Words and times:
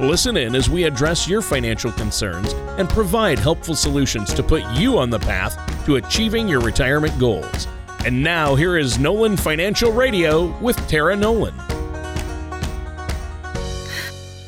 Listen 0.00 0.36
in 0.36 0.54
as 0.54 0.68
we 0.68 0.84
address 0.84 1.26
your 1.26 1.40
financial 1.40 1.90
concerns 1.90 2.52
and 2.78 2.86
provide 2.86 3.38
helpful 3.38 3.74
solutions 3.74 4.34
to 4.34 4.42
put 4.42 4.62
you 4.74 4.98
on 4.98 5.08
the 5.08 5.18
path 5.18 5.56
to 5.86 5.96
achieving 5.96 6.46
your 6.46 6.60
retirement 6.60 7.18
goals. 7.18 7.66
And 8.04 8.22
now, 8.22 8.54
here 8.54 8.76
is 8.76 8.98
Nolan 8.98 9.38
Financial 9.38 9.90
Radio 9.90 10.54
with 10.58 10.76
Tara 10.86 11.16
Nolan. 11.16 11.54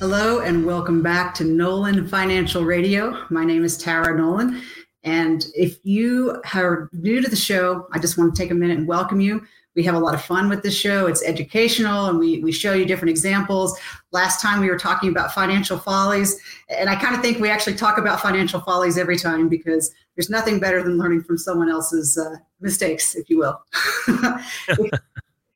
Hello, 0.01 0.41
and 0.41 0.67
welcome 0.67 1.03
back 1.03 1.33
to 1.37 1.45
Nolan 1.45 2.07
Financial 2.07 2.63
Radio. 2.63 3.25
My 3.31 3.47
name 3.47 3.65
is 3.65 3.79
Tara 3.79 4.19
Nolan. 4.19 4.61
And 5.03 5.47
if 5.55 5.79
you 5.83 6.43
are 6.53 6.91
new 6.93 7.23
to 7.23 7.31
the 7.31 7.37
show, 7.37 7.89
I 7.95 7.99
just 7.99 8.19
want 8.19 8.35
to 8.35 8.43
take 8.43 8.51
a 8.51 8.55
minute 8.55 8.77
and 8.77 8.87
welcome 8.87 9.23
you. 9.23 9.47
We 9.79 9.85
have 9.85 9.95
a 9.95 10.01
lot 10.01 10.13
of 10.13 10.21
fun 10.21 10.49
with 10.49 10.65
this 10.65 10.77
show. 10.77 11.07
It's 11.07 11.23
educational 11.23 12.07
and 12.07 12.19
we, 12.19 12.41
we 12.41 12.51
show 12.51 12.73
you 12.73 12.85
different 12.85 13.11
examples. 13.11 13.79
Last 14.11 14.43
time 14.43 14.61
we 14.61 14.69
were 14.69 14.77
talking 14.77 15.09
about 15.09 15.33
financial 15.33 15.79
follies. 15.79 16.41
And 16.69 16.91
I 16.91 16.97
kind 16.97 17.15
of 17.15 17.23
think 17.23 17.39
we 17.39 17.49
actually 17.49 17.77
talk 17.77 17.97
about 17.97 18.21
financial 18.21 18.61
follies 18.61 18.99
every 18.99 19.17
time 19.17 19.49
because 19.49 19.95
there's 20.17 20.31
nothing 20.31 20.59
better 20.59 20.83
than 20.83 20.99
learning 20.99 21.23
from 21.23 21.39
someone 21.39 21.71
else's 21.71 22.19
uh, 22.19 22.39
mistakes, 22.61 23.15
if 23.15 23.31
you 23.31 23.39
will. 23.39 23.63
if, 24.67 25.01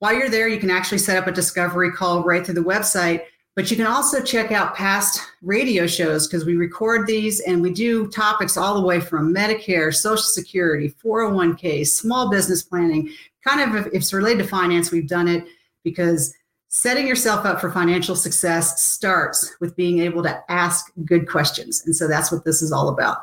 While 0.00 0.14
you're 0.14 0.30
there, 0.30 0.48
you 0.48 0.58
can 0.58 0.70
actually 0.70 0.98
set 0.98 1.16
up 1.16 1.26
a 1.26 1.32
discovery 1.32 1.92
call 1.92 2.24
right 2.24 2.44
through 2.44 2.54
the 2.54 2.62
website. 2.62 3.22
But 3.56 3.70
you 3.70 3.76
can 3.76 3.86
also 3.86 4.22
check 4.22 4.52
out 4.52 4.74
past 4.74 5.20
radio 5.42 5.86
shows 5.86 6.26
because 6.26 6.44
we 6.44 6.56
record 6.56 7.06
these 7.06 7.40
and 7.40 7.60
we 7.60 7.72
do 7.72 8.08
topics 8.08 8.56
all 8.56 8.74
the 8.74 8.86
way 8.86 9.00
from 9.00 9.34
Medicare, 9.34 9.94
Social 9.94 10.22
Security, 10.22 10.94
401k, 11.04 11.86
small 11.86 12.30
business 12.30 12.62
planning. 12.62 13.10
Kind 13.46 13.60
of 13.60 13.86
if 13.86 13.92
it's 13.92 14.12
related 14.12 14.44
to 14.44 14.48
finance, 14.48 14.90
we've 14.90 15.08
done 15.08 15.28
it 15.28 15.44
because 15.84 16.34
setting 16.68 17.06
yourself 17.06 17.44
up 17.44 17.60
for 17.60 17.70
financial 17.70 18.14
success 18.14 18.80
starts 18.80 19.56
with 19.60 19.76
being 19.76 19.98
able 19.98 20.22
to 20.22 20.42
ask 20.48 20.92
good 21.04 21.28
questions. 21.28 21.82
And 21.84 21.94
so 21.94 22.06
that's 22.06 22.30
what 22.30 22.44
this 22.44 22.62
is 22.62 22.70
all 22.70 22.88
about. 22.88 23.18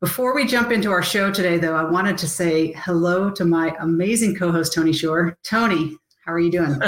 Before 0.00 0.32
we 0.32 0.46
jump 0.46 0.70
into 0.70 0.92
our 0.92 1.02
show 1.02 1.32
today, 1.32 1.58
though, 1.58 1.74
I 1.74 1.82
wanted 1.82 2.16
to 2.18 2.28
say 2.28 2.72
hello 2.76 3.30
to 3.30 3.44
my 3.44 3.74
amazing 3.80 4.36
co 4.36 4.52
host, 4.52 4.72
Tony 4.72 4.92
Shore. 4.92 5.36
Tony, 5.42 5.96
how 6.24 6.32
are 6.32 6.38
you 6.38 6.52
doing? 6.52 6.80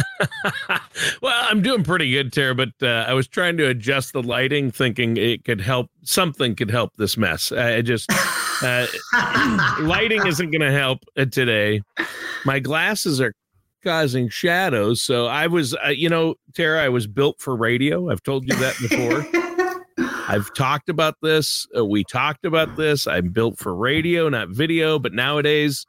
well, 1.20 1.46
I'm 1.48 1.60
doing 1.60 1.82
pretty 1.82 2.08
good, 2.12 2.32
Tara, 2.32 2.54
but 2.54 2.68
uh, 2.80 3.06
I 3.08 3.14
was 3.14 3.26
trying 3.26 3.56
to 3.56 3.66
adjust 3.66 4.12
the 4.12 4.22
lighting, 4.22 4.70
thinking 4.70 5.16
it 5.16 5.44
could 5.44 5.60
help, 5.60 5.90
something 6.04 6.54
could 6.54 6.70
help 6.70 6.94
this 6.98 7.16
mess. 7.16 7.50
I 7.50 7.82
just, 7.82 8.08
uh, 8.62 8.86
lighting 9.80 10.24
isn't 10.24 10.52
going 10.52 10.60
to 10.60 10.70
help 10.70 11.00
uh, 11.16 11.24
today. 11.24 11.82
My 12.44 12.60
glasses 12.60 13.20
are 13.20 13.34
causing 13.82 14.28
shadows. 14.28 15.02
So 15.02 15.26
I 15.26 15.48
was, 15.48 15.74
uh, 15.84 15.88
you 15.88 16.08
know, 16.08 16.36
Tara, 16.54 16.84
I 16.84 16.90
was 16.90 17.08
built 17.08 17.40
for 17.40 17.56
radio. 17.56 18.08
I've 18.08 18.22
told 18.22 18.46
you 18.46 18.54
that 18.54 18.78
before. 18.78 19.26
I've 20.30 20.54
talked 20.54 20.88
about 20.88 21.16
this. 21.22 21.66
Uh, 21.76 21.84
we 21.84 22.04
talked 22.04 22.44
about 22.44 22.76
this. 22.76 23.08
I'm 23.08 23.30
built 23.30 23.58
for 23.58 23.74
radio, 23.74 24.28
not 24.28 24.50
video. 24.50 24.96
But 25.00 25.12
nowadays, 25.12 25.84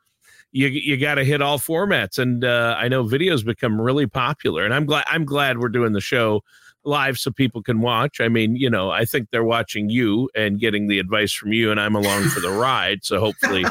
you 0.51 0.67
you 0.67 0.97
got 0.97 1.15
to 1.15 1.23
hit 1.23 1.43
all 1.43 1.59
formats, 1.59 2.17
and 2.17 2.43
uh, 2.43 2.75
I 2.75 2.87
know 2.87 3.03
videos 3.03 3.45
become 3.45 3.79
really 3.79 4.07
popular. 4.07 4.65
And 4.65 4.73
I'm 4.73 4.87
glad 4.87 5.05
I'm 5.07 5.25
glad 5.25 5.59
we're 5.59 5.69
doing 5.69 5.93
the 5.93 6.01
show 6.01 6.43
live 6.83 7.17
so 7.17 7.31
people 7.31 7.61
can 7.61 7.81
watch. 7.81 8.19
I 8.19 8.27
mean, 8.27 8.55
you 8.55 8.69
know, 8.69 8.89
I 8.91 9.05
think 9.05 9.29
they're 9.31 9.43
watching 9.43 9.89
you 9.89 10.29
and 10.35 10.59
getting 10.59 10.87
the 10.87 10.99
advice 10.99 11.31
from 11.31 11.53
you, 11.53 11.71
and 11.71 11.79
I'm 11.79 11.95
along 11.95 12.23
for 12.29 12.39
the 12.39 12.49
ride. 12.51 13.03
So 13.03 13.19
hopefully, 13.19 13.65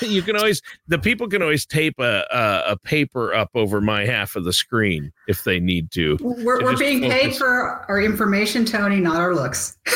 you 0.08 0.22
can 0.22 0.36
always 0.36 0.62
the 0.88 0.98
people 0.98 1.28
can 1.28 1.42
always 1.42 1.66
tape 1.66 1.98
a, 1.98 2.24
a, 2.30 2.72
a 2.72 2.76
paper 2.76 3.34
up 3.34 3.50
over 3.54 3.80
my 3.80 4.04
half 4.04 4.36
of 4.36 4.44
the 4.44 4.52
screen 4.52 5.12
if 5.28 5.44
they 5.44 5.60
need 5.60 5.90
to. 5.92 6.18
We're, 6.20 6.62
we're 6.62 6.76
being 6.76 7.02
focus. 7.02 7.20
paid 7.20 7.36
for 7.36 7.84
our 7.88 8.00
information, 8.00 8.64
Tony, 8.64 9.00
not 9.00 9.16
our 9.16 9.34
looks. 9.34 9.76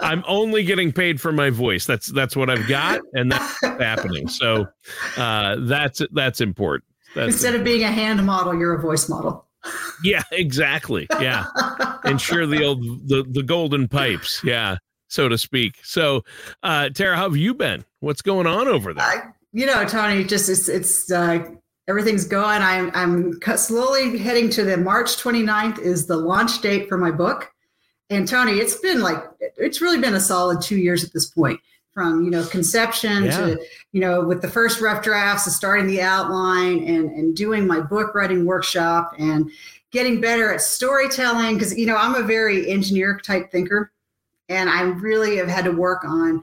I'm 0.00 0.24
only 0.26 0.62
getting 0.64 0.92
paid 0.92 1.20
for 1.20 1.32
my 1.32 1.48
voice. 1.50 1.86
That's 1.86 2.08
that's 2.08 2.36
what 2.36 2.50
I've 2.50 2.68
got, 2.68 3.00
and 3.14 3.32
that's 3.32 3.60
happening. 3.60 4.28
So 4.28 4.66
uh, 5.16 5.56
that's 5.60 6.02
that's 6.12 6.40
important. 6.40 6.91
That's 7.14 7.34
Instead 7.34 7.54
of 7.54 7.64
being 7.64 7.84
a 7.84 7.90
hand 7.90 8.24
model, 8.24 8.54
you're 8.54 8.74
a 8.74 8.80
voice 8.80 9.08
model. 9.08 9.46
Yeah, 10.04 10.24
exactly. 10.32 11.06
Yeah. 11.20 11.46
Ensure 12.04 12.44
the 12.44 12.64
old 12.64 12.82
the 13.06 13.22
the 13.22 13.44
golden 13.44 13.86
pipes. 13.86 14.42
Yeah, 14.42 14.78
so 15.06 15.28
to 15.28 15.38
speak. 15.38 15.78
So, 15.84 16.24
uh 16.64 16.88
Tara, 16.88 17.16
how 17.16 17.28
have 17.28 17.36
you 17.36 17.54
been? 17.54 17.84
What's 18.00 18.20
going 18.20 18.48
on 18.48 18.66
over 18.66 18.92
there? 18.92 19.04
I, 19.04 19.22
you 19.52 19.64
know, 19.64 19.84
Tony, 19.84 20.24
just 20.24 20.48
it's 20.48 20.68
it's 20.68 21.12
uh 21.12 21.46
everything's 21.86 22.24
going. 22.24 22.60
I'm 22.62 22.90
I'm 22.94 23.40
slowly 23.56 24.18
heading 24.18 24.50
to 24.50 24.64
the 24.64 24.76
March 24.76 25.16
29th 25.16 25.78
is 25.78 26.06
the 26.06 26.16
launch 26.16 26.60
date 26.60 26.88
for 26.88 26.98
my 26.98 27.12
book. 27.12 27.48
And 28.10 28.26
Tony, 28.26 28.54
it's 28.54 28.74
been 28.78 29.00
like 29.00 29.22
it's 29.38 29.80
really 29.80 30.00
been 30.00 30.14
a 30.14 30.20
solid 30.20 30.60
2 30.60 30.76
years 30.76 31.04
at 31.04 31.12
this 31.12 31.26
point 31.26 31.60
from 31.92 32.24
you 32.24 32.30
know 32.30 32.44
conception 32.46 33.24
yeah. 33.24 33.36
to 33.36 33.66
you 33.92 34.00
know 34.00 34.24
with 34.24 34.40
the 34.40 34.48
first 34.48 34.80
rough 34.80 35.02
drafts 35.02 35.44
to 35.44 35.50
starting 35.50 35.86
the 35.86 36.00
outline 36.00 36.78
and 36.84 37.10
and 37.10 37.36
doing 37.36 37.66
my 37.66 37.80
book 37.80 38.14
writing 38.14 38.46
workshop 38.46 39.14
and 39.18 39.50
getting 39.90 40.20
better 40.20 40.52
at 40.52 40.60
storytelling. 40.60 41.54
Because 41.54 41.76
you 41.76 41.86
know 41.86 41.96
i'm 41.96 42.14
a 42.14 42.22
very 42.22 42.70
engineer 42.70 43.18
type 43.18 43.50
thinker 43.50 43.92
and 44.48 44.70
i 44.70 44.82
really 44.82 45.36
have 45.36 45.48
had 45.48 45.64
to 45.64 45.72
work 45.72 46.04
on 46.04 46.42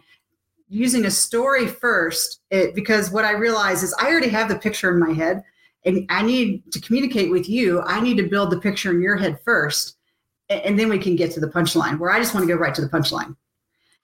using 0.72 1.06
a 1.06 1.12
story 1.12 1.66
first. 1.66 2.42
It, 2.52 2.76
because 2.76 3.10
what 3.12 3.26
i 3.26 3.32
realize 3.32 3.82
is 3.84 3.94
i 4.00 4.08
already 4.08 4.30
have 4.30 4.50
the 4.50 4.60
picture 4.60 4.92
in 4.92 5.00
my 5.00 5.14
head 5.14 5.44
and 5.86 6.06
i 6.10 6.22
need 6.22 6.72
to 6.72 6.80
communicate 6.82 7.32
with 7.32 7.50
you. 7.50 7.82
I 7.82 8.02
need 8.02 8.18
to 8.18 8.28
build 8.28 8.52
the 8.52 8.60
picture 8.60 8.92
in 8.92 9.02
your 9.02 9.18
head 9.18 9.40
first 9.44 9.98
and, 10.50 10.62
and 10.62 10.80
then 10.80 10.90
we 10.90 11.00
can 11.00 11.16
get 11.16 11.32
to 11.32 11.40
the 11.40 11.48
punchline 11.48 11.98
where 11.98 12.12
i 12.12 12.20
just 12.20 12.36
want 12.36 12.48
to 12.48 12.54
go 12.54 12.60
right 12.60 12.76
to 12.76 12.82
the 12.82 12.90
punchline. 12.90 13.36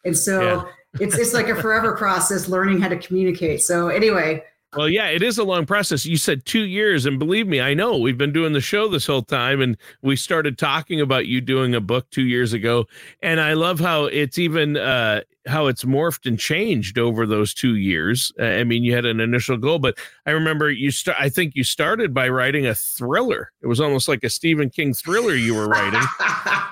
And 0.03 0.17
so 0.17 0.41
yeah 0.41 0.71
it's 0.99 1.17
it's 1.17 1.33
like 1.33 1.47
a 1.47 1.55
forever 1.55 1.95
process 1.95 2.47
learning 2.47 2.81
how 2.81 2.89
to 2.89 2.97
communicate. 2.97 3.61
So 3.61 3.89
anyway. 3.89 4.43
Well, 4.75 4.89
yeah, 4.89 5.07
it 5.07 5.23
is 5.23 5.37
a 5.37 5.43
long 5.43 5.65
process. 5.65 6.05
You 6.05 6.17
said 6.17 6.45
two 6.45 6.63
years, 6.63 7.05
and 7.05 7.17
believe 7.17 7.47
me, 7.47 7.61
I 7.61 7.73
know 7.73 7.97
we've 7.97 8.17
been 8.17 8.33
doing 8.33 8.51
the 8.51 8.59
show 8.59 8.89
this 8.89 9.07
whole 9.07 9.21
time, 9.21 9.61
and 9.61 9.77
we 10.01 10.17
started 10.17 10.57
talking 10.57 10.99
about 10.99 11.27
you 11.27 11.39
doing 11.39 11.73
a 11.73 11.79
book 11.79 12.09
two 12.09 12.25
years 12.25 12.51
ago, 12.51 12.85
and 13.21 13.39
I 13.39 13.53
love 13.53 13.79
how 13.79 14.05
it's 14.05 14.37
even 14.37 14.75
uh, 14.75 15.21
how 15.45 15.67
it's 15.67 15.85
morphed 15.85 16.25
and 16.25 16.37
changed 16.37 16.97
over 16.97 17.25
those 17.25 17.53
two 17.53 17.75
years. 17.75 18.33
Uh, 18.37 18.45
I 18.45 18.63
mean, 18.65 18.83
you 18.83 18.93
had 18.93 19.05
an 19.05 19.21
initial 19.21 19.55
goal, 19.55 19.79
but 19.79 19.97
I 20.25 20.31
remember 20.31 20.69
you 20.69 20.91
start. 20.91 21.17
I 21.21 21.29
think 21.29 21.55
you 21.55 21.63
started 21.63 22.13
by 22.13 22.27
writing 22.27 22.67
a 22.67 22.75
thriller. 22.75 23.51
It 23.61 23.67
was 23.67 23.79
almost 23.79 24.09
like 24.09 24.25
a 24.25 24.29
Stephen 24.29 24.69
King 24.69 24.93
thriller 24.93 25.35
you 25.35 25.55
were 25.55 25.67
writing, 25.67 26.03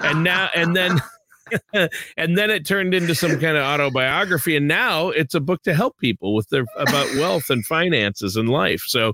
and 0.02 0.26
now 0.26 0.50
and 0.56 0.76
then. 0.76 1.00
and 2.18 2.38
then 2.38 2.50
it 2.50 2.66
turned 2.66 2.94
into 2.94 3.14
some 3.14 3.40
kind 3.40 3.58
of 3.58 3.64
autobiography 3.64 4.56
and 4.56 4.68
now 4.68 5.10
it's 5.10 5.36
a 5.36 5.40
book 5.40 5.62
to 5.64 5.74
help 5.74 5.98
people 5.98 6.34
with 6.34 6.48
their 6.50 6.66
about 6.78 7.14
wealth 7.16 7.50
and 7.50 7.66
finances 7.66 8.36
and 8.36 8.50
life. 8.50 8.84
So 8.88 9.10
uh, 9.10 9.12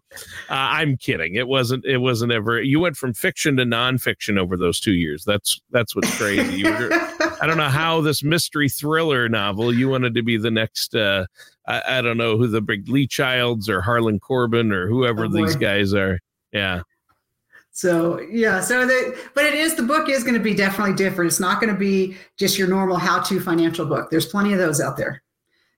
i'm 0.50 0.98
kidding. 0.98 1.36
It 1.36 1.48
wasn't 1.48 1.86
it 1.86 1.98
wasn't 1.98 2.32
ever 2.32 2.62
you 2.62 2.80
went 2.80 2.98
from 2.98 3.14
fiction 3.14 3.58
to 3.58 3.64
nonfiction 3.64 4.38
over 4.38 4.58
those 4.58 4.80
two 4.80 4.94
years. 4.94 5.24
That's 5.26 5.62
that's 5.72 5.96
what's 5.96 6.16
crazy. 6.18 6.64
Were, 6.64 6.90
i 7.42 7.48
don't 7.48 7.58
know 7.58 7.70
how 7.70 8.02
this 8.02 8.24
mystery 8.24 8.70
thriller 8.70 9.30
novel 9.30 9.74
you 9.74 9.90
wanted 9.90 10.14
to 10.14 10.22
be 10.22 10.38
the 10.38 10.52
next 10.52 10.96
uh, 10.96 11.26
I, 11.68 12.00
I, 12.00 12.02
don't 12.02 12.18
know 12.18 12.38
who 12.38 12.48
the 12.48 12.62
big 12.62 12.90
lee 12.90 13.08
childs 13.08 13.70
or 13.70 13.82
harlan 13.82 14.20
Coben 14.20 14.74
or 14.74 14.88
whoever 14.88 15.26
oh 15.26 15.30
these 15.30 15.56
guys 15.56 15.94
are. 15.94 16.20
Yeah 16.52 16.82
so 17.80 18.20
yeah, 18.30 18.60
so 18.60 18.86
the 18.86 19.18
but 19.34 19.46
it 19.46 19.54
is 19.54 19.74
the 19.74 19.84
book 19.84 20.10
is 20.10 20.22
going 20.22 20.34
to 20.34 20.42
be 20.42 20.54
definitely 20.54 20.96
different. 20.96 21.32
It's 21.32 21.40
not 21.40 21.62
going 21.62 21.74
to 21.74 21.80
be 21.80 22.18
just 22.36 22.58
your 22.58 22.68
normal 22.68 22.98
how-to 22.98 23.40
financial 23.40 23.86
book. 23.86 24.10
There's 24.12 24.26
plenty 24.26 24.52
of 24.52 24.60
those 24.60 24.82
out 24.82 24.98
there. 24.98 25.24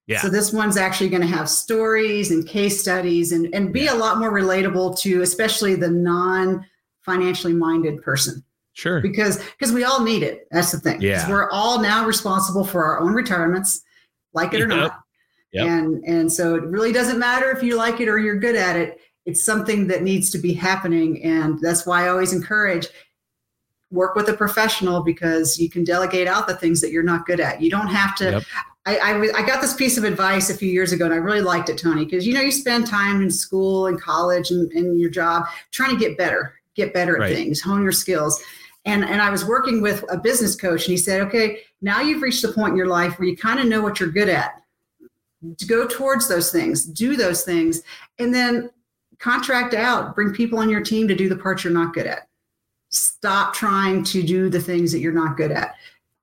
Yeah. 0.07 0.19
So 0.19 0.27
this 0.27 0.51
one's 0.51 0.77
actually 0.77 1.09
going 1.09 1.21
to 1.21 1.27
have 1.27 1.48
stories 1.48 2.31
and 2.31 2.48
case 2.48 2.81
studies 2.81 3.33
and 3.33 3.53
and 3.53 3.71
be 3.71 3.81
yeah. 3.81 3.94
a 3.94 3.98
lot 3.98 4.18
more 4.18 4.31
relatable 4.31 4.98
to 5.01 5.21
especially 5.21 5.75
the 5.75 5.92
non 5.92 6.65
financially 7.01 7.53
minded 7.53 8.01
person. 8.01 8.44
Sure. 8.74 9.00
Because 9.00 9.38
because 9.51 9.71
we 9.71 9.83
all 9.83 10.03
need 10.03 10.24
it. 10.24 10.48
That's 10.50 10.71
the 10.71 10.80
thing. 10.80 11.01
Yeah. 11.03 11.30
We're 11.30 11.51
all 11.51 11.83
now 11.83 12.07
responsible 12.07 12.65
for 12.65 12.83
our 12.83 13.00
own 13.00 13.13
retirements, 13.13 13.83
like 14.33 14.56
it 14.56 14.62
or 14.62 14.68
not. 14.68 15.01
Yep. 15.53 15.68
And 15.68 16.03
and 16.06 16.33
so 16.33 16.56
it 16.56 16.63
really 16.63 16.94
doesn't 16.94 17.19
matter 17.19 17.51
if 17.51 17.62
you 17.62 17.77
like 17.77 18.00
it 18.00 18.07
or 18.07 18.18
you're 18.18 18.39
good 18.39 18.56
at 18.56 18.75
it. 18.75 19.00
It's 19.25 19.44
something 19.44 19.88
that 19.88 20.03
needs 20.03 20.29
to 20.31 20.38
be 20.38 20.53
happening. 20.53 21.23
And 21.23 21.59
that's 21.59 21.85
why 21.85 22.06
I 22.06 22.09
always 22.09 22.33
encourage 22.33 22.88
work 23.91 24.15
with 24.15 24.29
a 24.29 24.33
professional 24.33 25.03
because 25.03 25.59
you 25.59 25.69
can 25.69 25.83
delegate 25.83 26.27
out 26.27 26.47
the 26.47 26.56
things 26.56 26.81
that 26.81 26.91
you're 26.91 27.03
not 27.03 27.25
good 27.25 27.39
at. 27.39 27.62
You 27.62 27.69
don't 27.69 27.88
have 27.88 28.15
to. 28.15 28.31
Yep. 28.31 28.44
I, 28.85 28.97
I, 28.97 29.41
I 29.41 29.45
got 29.45 29.62
this 29.62 29.75
piece 29.75 29.97
of 29.97 30.06
advice 30.06 30.50
a 30.50 30.56
few 30.56 30.71
years 30.71 30.91
ago 30.91 31.06
and 31.06 31.13
I 31.13 31.18
really 31.18 31.41
liked 31.41 31.69
it, 31.69 31.77
Tony, 31.77 32.06
because 32.06 32.25
you 32.25 32.33
know, 32.33 32.41
you 32.41 32.51
spend 32.51 32.88
time 32.88 33.21
in 33.21 33.29
school 33.29 33.88
and 33.88 34.01
college 34.01 34.50
and, 34.50 34.71
and 34.71 35.00
your 35.00 35.12
job 35.12 35.45
trying 35.71 35.91
to 35.91 35.97
get 35.97 36.17
better, 36.17 36.56
get 36.75 36.94
better 36.94 37.15
at 37.15 37.21
Right. 37.21 37.35
things, 37.35 37.62
hone 37.62 37.83
your 37.83 37.91
skills. 37.91 38.41
And, 38.85 39.06
and 39.06 39.21
I 39.21 39.29
was 39.29 39.45
working 39.45 39.81
with 39.81 40.03
a 40.09 40.17
business 40.17 40.56
coach 40.56 40.85
and 40.85 40.91
he 40.91 40.97
said, 40.97 41.21
okay, 41.21 41.59
now 41.81 42.01
you've 42.01 42.24
reached 42.24 42.41
the 42.41 42.53
point 42.53 42.71
in 42.71 42.77
your 42.77 42.88
life 42.88 43.19
where 43.19 43.27
you 43.27 43.38
kind 43.38 43.59
of 43.59 43.67
know 43.67 43.81
what 43.83 44.00
you're 44.00 44.09
good 44.09 44.29
at. 44.29 44.63
Go 45.67 45.85
towards 45.85 46.27
those 46.27 46.51
things, 46.51 46.85
do 46.85 47.15
those 47.15 47.44
things, 47.44 47.81
and 48.17 48.33
then 48.33 48.71
contract 49.21 49.73
out, 49.73 50.15
bring 50.15 50.33
people 50.33 50.59
on 50.59 50.69
your 50.69 50.81
team 50.81 51.07
to 51.07 51.15
do 51.15 51.29
the 51.29 51.35
parts 51.38 51.63
you're 51.63 51.73
not 51.73 51.94
good 51.94 52.07
at. 52.07 52.27
Stop 52.89 53.53
trying 53.53 54.03
to 54.06 54.21
do 54.23 54.50
the 54.50 54.59
things 54.59 54.91
that 54.91 55.00
you're 55.00 55.13
not 55.13 55.38
good 55.38 55.51
at. 55.51 55.75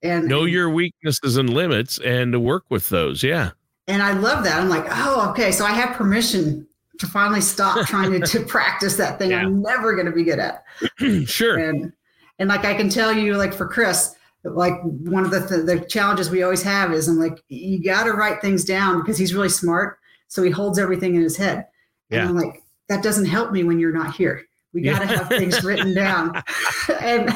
And 0.03 0.27
Know 0.29 0.45
your 0.45 0.69
weaknesses 0.71 1.37
and 1.37 1.51
limits 1.51 1.99
and 1.99 2.43
work 2.45 2.65
with 2.69 2.89
those. 2.89 3.23
Yeah. 3.23 3.51
and 3.89 4.03
I 4.03 4.13
love 4.13 4.45
that. 4.45 4.61
I'm 4.61 4.69
like, 4.69 4.85
oh, 4.91 5.31
okay. 5.31 5.51
So 5.51 5.65
I 5.65 5.73
have 5.73 5.97
permission 5.97 6.67
to 6.99 7.07
finally 7.07 7.41
stop 7.41 7.87
trying 7.87 8.13
to, 8.13 8.21
to 8.27 8.41
practice 8.45 8.97
that 8.97 9.19
thing 9.19 9.31
Yeah. 9.31 9.39
I'm 9.41 9.63
never 9.63 9.95
going 9.95 10.07
to 10.07 10.13
be 10.13 10.25
good 10.25 10.39
at. 10.39 10.65
sure. 11.27 11.57
And 11.59 11.93
and 12.41 12.49
like 12.49 12.65
I 12.65 12.75
can 12.75 12.89
tell 12.89 13.13
you, 13.13 13.37
like 13.37 13.53
for 13.55 13.67
Chris, 13.67 14.15
like 14.45 14.75
one 14.83 15.25
of 15.25 15.31
the 15.33 15.41
th- 15.47 15.67
the 15.67 15.85
challenges 15.87 16.31
we 16.31 16.43
always 16.45 16.63
have 16.63 16.93
is 16.93 17.09
I'm 17.09 17.19
like, 17.19 17.43
you 17.49 17.83
got 17.83 18.05
to 18.05 18.13
write 18.13 18.41
things 18.41 18.65
down 18.65 19.01
because 19.01 19.19
he's 19.19 19.35
really 19.35 19.49
smart, 19.49 19.99
so 20.29 20.43
he 20.45 20.51
holds 20.51 20.79
everything 20.79 21.17
in 21.17 21.23
his 21.23 21.37
head. 21.37 21.67
And 22.11 22.21
Yeah. 22.23 22.29
I'm 22.29 22.37
like, 22.37 22.63
that 22.89 23.03
doesn't 23.03 23.27
help 23.27 23.53
me 23.53 23.65
when 23.65 23.79
you're 23.79 23.93
not 23.93 24.15
here. 24.15 24.43
We 24.75 24.83
got 24.83 24.99
to 25.01 25.05
Yeah. 25.07 25.19
have 25.19 25.29
things 25.29 25.65
written 25.65 25.95
down, 25.95 26.43
and 27.01 27.31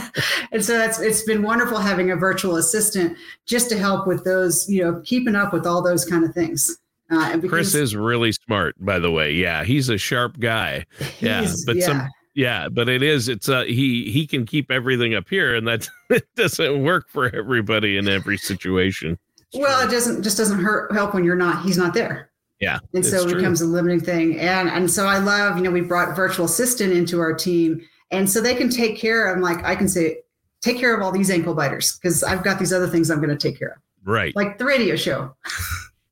and 0.52 0.62
so 0.64 0.76
that's 0.76 1.00
it's 1.00 1.22
been 1.22 1.42
wonderful 1.42 1.78
having 1.78 2.10
a 2.10 2.16
virtual 2.16 2.56
assistant 2.56 3.16
just 3.46 3.70
to 3.70 3.78
help 3.78 4.06
with 4.06 4.22
those, 4.24 4.68
you 4.68 4.82
know, 4.82 5.00
keeping 5.04 5.34
up 5.34 5.52
with 5.52 5.66
all 5.66 5.82
those 5.82 6.04
kind 6.04 6.24
of 6.24 6.34
things. 6.34 6.76
Uh, 7.10 7.30
and 7.32 7.48
Chris 7.48 7.74
is 7.74 7.94
really 7.96 8.32
smart, 8.32 8.74
by 8.80 8.98
the 8.98 9.10
way. 9.10 9.32
Yeah. 9.32 9.64
He's 9.64 9.88
a 9.90 9.98
sharp 9.98 10.38
guy. 10.40 10.86
yeah, 11.20 11.50
but 11.66 11.80
some- 11.82 12.08
Yeah, 12.34 12.68
but 12.70 12.88
it 12.88 13.02
is. 13.02 13.28
It's 13.28 13.48
uh 13.48 13.64
he 13.64 14.10
he 14.10 14.26
can 14.26 14.44
keep 14.46 14.70
everything 14.70 15.14
up 15.14 15.28
here, 15.28 15.54
and 15.54 15.66
that 15.68 15.88
it 16.10 16.26
doesn't 16.36 16.82
work 16.82 17.08
for 17.08 17.34
everybody 17.34 17.96
in 17.96 18.08
every 18.08 18.36
situation. 18.38 19.18
Well, 19.54 19.86
it 19.86 19.90
doesn't 19.90 20.22
just 20.22 20.36
doesn't 20.38 20.60
hurt 20.62 20.92
help 20.92 21.12
when 21.14 21.24
you're 21.24 21.36
not 21.36 21.62
he's 21.64 21.76
not 21.78 21.92
there. 21.94 22.30
Yeah, 22.62 22.78
And 22.94 23.04
so 23.04 23.16
it 23.18 23.22
true. 23.24 23.34
becomes 23.34 23.60
a 23.60 23.66
limiting 23.66 24.00
thing. 24.00 24.38
And 24.38 24.68
and 24.70 24.88
so 24.90 25.04
I 25.06 25.18
love, 25.18 25.56
you 25.58 25.62
know, 25.64 25.70
we 25.70 25.80
brought 25.82 26.14
virtual 26.16 26.46
assistant 26.46 26.92
into 26.92 27.18
our 27.20 27.34
team. 27.34 27.80
And 28.12 28.30
so 28.30 28.40
they 28.40 28.54
can 28.54 28.68
take 28.70 28.96
care 28.96 29.30
of 29.34 29.40
like 29.40 29.62
I 29.64 29.74
can 29.74 29.88
say, 29.88 30.18
take 30.60 30.78
care 30.78 30.94
of 30.94 31.02
all 31.02 31.10
these 31.12 31.28
ankle 31.30 31.54
biters 31.54 31.98
because 31.98 32.22
I've 32.22 32.44
got 32.44 32.58
these 32.60 32.72
other 32.72 32.86
things 32.88 33.10
I'm 33.10 33.18
going 33.18 33.36
to 33.36 33.48
take 33.48 33.58
care 33.58 33.70
of. 33.72 33.78
right, 34.04 34.34
Like 34.36 34.58
the 34.58 34.64
radio 34.64 34.94
show. 34.96 35.34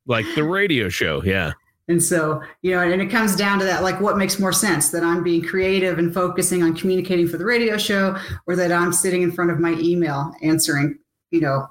like 0.07 0.27
the 0.35 0.43
radio 0.43 0.89
show. 0.89 1.23
Yeah, 1.23 1.53
And 1.87 2.03
so, 2.03 2.43
you 2.63 2.73
know, 2.73 2.81
and 2.81 3.01
it 3.01 3.11
comes 3.11 3.37
down 3.37 3.59
to 3.61 3.65
that, 3.65 3.83
like 3.85 4.01
what 4.01 4.17
makes 4.17 4.41
more 4.41 4.53
sense 4.53 4.91
that 4.91 5.05
I'm 5.05 5.23
being 5.23 5.43
creative 5.45 5.99
and 6.01 6.13
focusing 6.13 6.63
on 6.65 6.75
communicating 6.75 7.29
for 7.29 7.37
the 7.39 7.45
radio 7.45 7.77
show 7.77 8.17
or 8.49 8.57
that 8.57 8.73
I'm 8.73 8.93
sitting 8.93 9.23
in 9.23 9.31
front 9.31 9.53
of 9.53 9.61
my 9.61 9.75
email 9.79 10.33
answering, 10.43 10.99
you 11.31 11.41
know, 11.43 11.69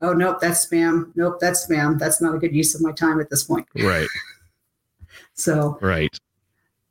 oh, 0.00 0.12
nope, 0.12 0.38
that's 0.40 0.66
spam. 0.66 1.10
Nope, 1.14 1.38
that's 1.40 1.66
spam. 1.66 1.98
That's 1.98 2.20
not 2.20 2.34
a 2.34 2.38
good 2.38 2.54
use 2.54 2.74
of 2.74 2.80
my 2.80 2.92
time 2.92 3.20
at 3.20 3.30
this 3.30 3.44
point. 3.44 3.66
right, 3.76 4.08
So, 5.34 5.78
right. 5.80 6.14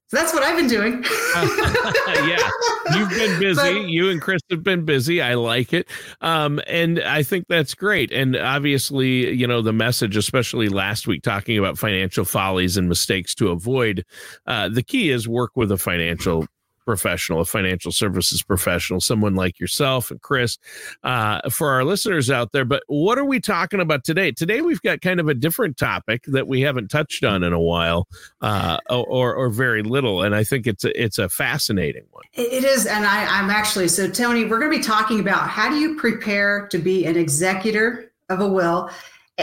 so 0.07 0.17
that's 0.17 0.33
what 0.33 0.43
I've 0.43 0.57
been 0.57 0.67
doing. 0.67 1.03
yeah, 1.35 2.49
you've 2.95 3.09
been 3.09 3.39
busy. 3.39 3.55
But- 3.55 3.89
you 3.89 4.09
and 4.09 4.21
Chris 4.21 4.41
have 4.49 4.63
been 4.63 4.83
busy. 4.85 5.21
I 5.21 5.35
like 5.35 5.73
it, 5.73 5.87
um, 6.21 6.59
and 6.67 6.99
I 7.01 7.23
think 7.23 7.45
that's 7.47 7.73
great. 7.73 8.11
And 8.11 8.35
obviously, 8.35 9.31
you 9.33 9.47
know, 9.47 9.61
the 9.61 9.73
message, 9.73 10.15
especially 10.17 10.69
last 10.69 11.07
week, 11.07 11.23
talking 11.23 11.57
about 11.57 11.77
financial 11.77 12.25
follies 12.25 12.77
and 12.77 12.89
mistakes 12.89 13.33
to 13.35 13.49
avoid. 13.49 14.03
Uh, 14.47 14.69
the 14.69 14.83
key 14.83 15.09
is 15.11 15.27
work 15.27 15.51
with 15.55 15.71
a 15.71 15.77
financial 15.77 16.45
professional, 16.85 17.41
a 17.41 17.45
financial 17.45 17.91
services 17.91 18.43
professional, 18.43 18.99
someone 18.99 19.35
like 19.35 19.59
yourself 19.59 20.11
and 20.11 20.21
Chris, 20.21 20.57
uh, 21.03 21.49
for 21.49 21.71
our 21.71 21.83
listeners 21.83 22.29
out 22.29 22.51
there. 22.51 22.65
But 22.65 22.83
what 22.87 23.17
are 23.17 23.25
we 23.25 23.39
talking 23.39 23.79
about 23.79 24.03
today? 24.03 24.31
Today 24.31 24.61
we've 24.61 24.81
got 24.81 25.01
kind 25.01 25.19
of 25.19 25.27
a 25.27 25.33
different 25.33 25.77
topic 25.77 26.23
that 26.27 26.47
we 26.47 26.61
haven't 26.61 26.89
touched 26.89 27.23
on 27.23 27.43
in 27.43 27.53
a 27.53 27.59
while, 27.59 28.07
uh, 28.41 28.79
or 28.89 29.33
or 29.33 29.49
very 29.49 29.83
little, 29.83 30.21
and 30.21 30.35
I 30.35 30.43
think 30.43 30.67
it's 30.67 30.83
a, 30.83 31.01
it's 31.01 31.17
a 31.17 31.29
fascinating 31.29 32.03
one. 32.11 32.23
It 32.33 32.63
is, 32.63 32.85
and 32.85 33.05
I, 33.05 33.25
I'm 33.25 33.49
actually 33.49 33.87
so 33.87 34.09
Tony. 34.09 34.45
We're 34.45 34.59
going 34.59 34.71
to 34.71 34.77
be 34.77 34.83
talking 34.83 35.19
about 35.19 35.49
how 35.49 35.69
do 35.69 35.75
you 35.75 35.95
prepare 35.95 36.67
to 36.67 36.77
be 36.77 37.05
an 37.05 37.17
executor 37.17 38.11
of 38.29 38.39
a 38.39 38.47
will, 38.47 38.89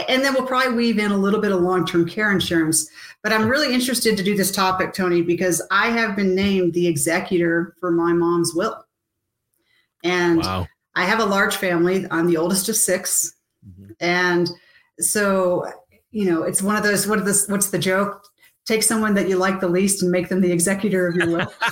and 0.07 0.23
then 0.23 0.33
we'll 0.33 0.45
probably 0.45 0.73
weave 0.75 0.99
in 0.99 1.11
a 1.11 1.17
little 1.17 1.41
bit 1.41 1.51
of 1.51 1.61
long-term 1.61 2.07
care 2.07 2.31
insurance. 2.31 2.89
But 3.23 3.33
I'm 3.33 3.47
really 3.49 3.73
interested 3.73 4.15
to 4.17 4.23
do 4.23 4.35
this 4.37 4.51
topic, 4.51 4.93
Tony, 4.93 5.21
because 5.21 5.61
I 5.71 5.89
have 5.89 6.15
been 6.15 6.35
named 6.35 6.73
the 6.73 6.87
executor 6.87 7.75
for 7.79 7.91
my 7.91 8.13
mom's 8.13 8.53
will, 8.55 8.85
and 10.03 10.39
Wow. 10.39 10.67
I 10.95 11.05
have 11.05 11.19
a 11.19 11.25
large 11.25 11.55
family. 11.57 12.05
I'm 12.11 12.27
the 12.27 12.37
oldest 12.37 12.69
of 12.69 12.75
6 12.75 13.33
Mhm. 13.67 13.95
and 13.99 14.49
so 14.99 15.65
you 16.11 16.25
know 16.29 16.43
it's 16.43 16.61
one 16.61 16.75
of 16.77 16.83
those. 16.83 17.05
What 17.07 17.19
are 17.19 17.23
this? 17.23 17.47
What's 17.47 17.69
the 17.69 17.77
joke? 17.79 18.23
Take 18.65 18.83
someone 18.83 19.13
that 19.15 19.27
you 19.27 19.35
like 19.37 19.59
the 19.59 19.67
least 19.67 20.01
and 20.03 20.11
make 20.11 20.29
them 20.29 20.41
the 20.41 20.51
executor 20.51 21.07
of 21.07 21.15
your 21.15 21.27
will. 21.27 21.53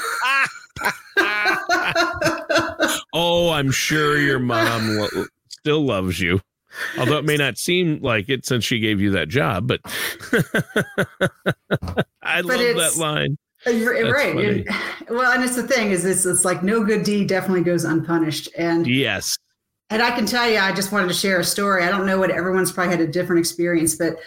oh, 3.13 3.51
I'm 3.51 3.71
sure 3.71 4.17
your 4.19 4.39
mom 4.39 4.97
lo- 4.97 5.25
still 5.49 5.85
loves 5.85 6.19
you. 6.19 6.39
Although 6.97 7.17
it 7.19 7.25
may 7.25 7.37
not 7.37 7.57
seem 7.57 7.99
like 8.01 8.29
it 8.29 8.45
since 8.45 8.63
she 8.63 8.79
gave 8.79 8.99
you 9.01 9.11
that 9.11 9.27
job, 9.29 9.67
but 9.67 9.81
I 12.21 12.41
love 12.41 12.59
that 12.59 12.95
line. 12.97 13.37
Uh, 13.65 13.71
That's 13.71 14.11
right. 14.11 14.65
well, 15.09 15.31
and 15.31 15.43
it's 15.43 15.55
the 15.55 15.67
thing 15.67 15.91
is, 15.91 16.05
it's, 16.05 16.25
it's 16.25 16.45
like 16.45 16.63
no 16.63 16.83
good 16.83 17.03
deed 17.03 17.27
definitely 17.27 17.63
goes 17.63 17.83
unpunished. 17.83 18.49
And 18.57 18.85
Yes. 18.87 19.37
and 19.89 20.01
I 20.01 20.11
can 20.11 20.25
tell 20.25 20.49
you, 20.49 20.57
I 20.57 20.71
just 20.73 20.91
wanted 20.91 21.07
to 21.07 21.13
share 21.13 21.39
a 21.39 21.43
story. 21.43 21.83
I 21.83 21.89
don't 21.89 22.05
know 22.05 22.19
what 22.19 22.31
everyone's 22.31 22.71
probably 22.71 22.95
had 22.95 23.01
a 23.01 23.11
different 23.11 23.39
experience, 23.39 23.95
but 23.95 24.17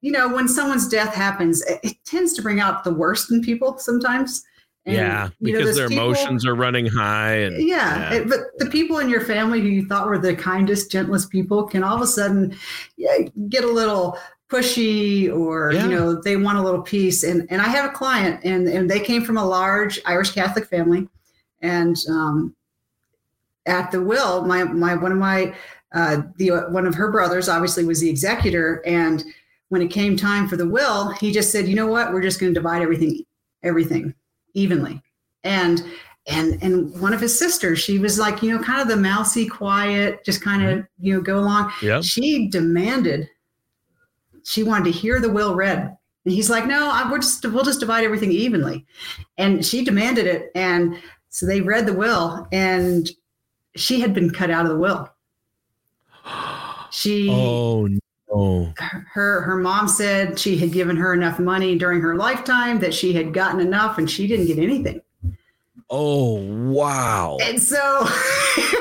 you 0.00 0.12
know, 0.12 0.28
when 0.28 0.48
someone's 0.48 0.88
death 0.88 1.14
happens, 1.14 1.62
it, 1.66 1.80
it 1.82 1.96
tends 2.04 2.32
to 2.34 2.42
bring 2.42 2.60
out 2.60 2.84
the 2.84 2.94
worst 2.94 3.30
in 3.30 3.40
people 3.40 3.78
sometimes. 3.78 4.44
And, 4.86 4.94
yeah. 4.94 5.28
you 5.40 5.52
know, 5.52 5.58
Because 5.58 5.76
their 5.76 5.88
people- 5.88 6.04
emotions 6.04 6.46
are 6.46 6.54
running 6.54 6.86
high 6.86 7.32
and 7.38 7.66
yeah, 7.68 8.12
yeah. 8.14 8.24
but 8.24 8.38
the 8.58 8.66
people 8.66 8.98
in 8.98 9.08
your 9.08 9.20
family 9.20 9.60
who 9.60 9.66
you 9.66 9.84
thought 9.86 10.06
were 10.06 10.16
the 10.18 10.34
kindest, 10.34 10.92
gentlest 10.92 11.28
people 11.30 11.64
can 11.64 11.82
all 11.82 11.96
of 11.96 12.02
a 12.02 12.06
sudden 12.06 12.56
yeah, 12.96 13.18
get 13.48 13.64
a 13.64 13.70
little 13.70 14.16
pushy 14.48 15.28
or 15.36 15.72
Yeah. 15.72 15.82
you 15.84 15.90
know 15.90 16.20
they 16.22 16.36
want 16.36 16.56
a 16.58 16.62
little 16.62 16.80
piece 16.82 17.24
and 17.24 17.48
and 17.50 17.60
i 17.60 17.64
have 17.64 17.84
a 17.84 17.92
client 17.92 18.38
and 18.44 18.68
and 18.68 18.88
they 18.88 19.00
came 19.00 19.24
from 19.24 19.38
a 19.38 19.44
large 19.44 19.98
irish 20.06 20.30
catholic 20.30 20.66
family 20.66 21.08
and 21.62 21.96
um 22.08 22.54
at 23.66 23.90
the 23.90 24.00
will 24.00 24.44
my 24.46 24.62
my 24.62 24.94
one 24.94 25.10
of 25.10 25.18
my 25.18 25.52
uh 25.94 26.22
the 26.36 26.50
one 26.70 26.86
of 26.86 26.94
her 26.94 27.10
brothers 27.10 27.48
obviously 27.48 27.84
was 27.84 28.00
the 28.00 28.08
executor 28.08 28.84
and 28.86 29.24
when 29.70 29.82
it 29.82 29.88
came 29.88 30.16
time 30.16 30.46
for 30.46 30.56
the 30.56 30.68
will 30.68 31.08
he 31.14 31.32
just 31.32 31.50
said 31.50 31.66
you 31.66 31.74
know 31.74 31.88
what 31.88 32.12
we're 32.12 32.22
just 32.22 32.38
going 32.38 32.54
to 32.54 32.60
divide 32.60 32.82
everything 32.82 33.24
everything 33.64 34.14
evenly. 34.56 35.02
And 35.44 35.84
and 36.26 36.60
and 36.62 37.00
one 37.00 37.14
of 37.14 37.20
his 37.20 37.38
sisters 37.38 37.78
she 37.78 38.00
was 38.00 38.18
like 38.18 38.42
you 38.42 38.52
know 38.52 38.60
kind 38.60 38.80
of 38.80 38.88
the 38.88 38.96
mousy 38.96 39.46
quiet 39.46 40.24
just 40.24 40.42
kind 40.42 40.64
of 40.64 40.78
mm-hmm. 40.78 41.06
you 41.06 41.14
know 41.14 41.20
go 41.20 41.38
along. 41.38 41.72
Yep. 41.82 42.02
she 42.02 42.48
demanded 42.48 43.28
she 44.44 44.62
wanted 44.62 44.84
to 44.84 44.90
hear 44.90 45.20
the 45.20 45.30
will 45.30 45.54
read. 45.54 45.96
And 46.24 46.34
he's 46.34 46.50
like 46.50 46.66
no 46.66 46.90
I, 46.90 47.08
we're 47.10 47.18
just 47.18 47.44
we'll 47.44 47.64
just 47.64 47.80
divide 47.80 48.04
everything 48.04 48.32
evenly. 48.32 48.86
And 49.38 49.64
she 49.64 49.84
demanded 49.84 50.26
it 50.26 50.50
and 50.54 50.98
so 51.28 51.46
they 51.46 51.60
read 51.60 51.86
the 51.86 51.92
will 51.92 52.48
and 52.50 53.08
she 53.76 54.00
had 54.00 54.14
been 54.14 54.30
cut 54.30 54.50
out 54.50 54.66
of 54.66 54.72
the 54.72 54.78
will. 54.78 55.08
She 56.92 57.28
Oh 57.28 57.88
Oh. 58.38 58.64
no. 58.64 58.74
her 59.14 59.40
her 59.42 59.56
mom 59.56 59.88
said 59.88 60.38
she 60.38 60.58
had 60.58 60.70
given 60.72 60.96
her 60.96 61.14
enough 61.14 61.38
money 61.38 61.78
during 61.78 62.00
her 62.02 62.16
lifetime 62.16 62.78
that 62.80 62.92
she 62.92 63.12
had 63.14 63.32
gotten 63.32 63.60
enough 63.60 63.96
and 63.98 64.10
she 64.10 64.26
didn't 64.26 64.46
get 64.46 64.58
anything 64.58 65.00
Oh 65.88 66.34
wow. 66.70 67.38
and 67.40 67.62
so 67.62 68.00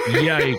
Yikes. 0.10 0.58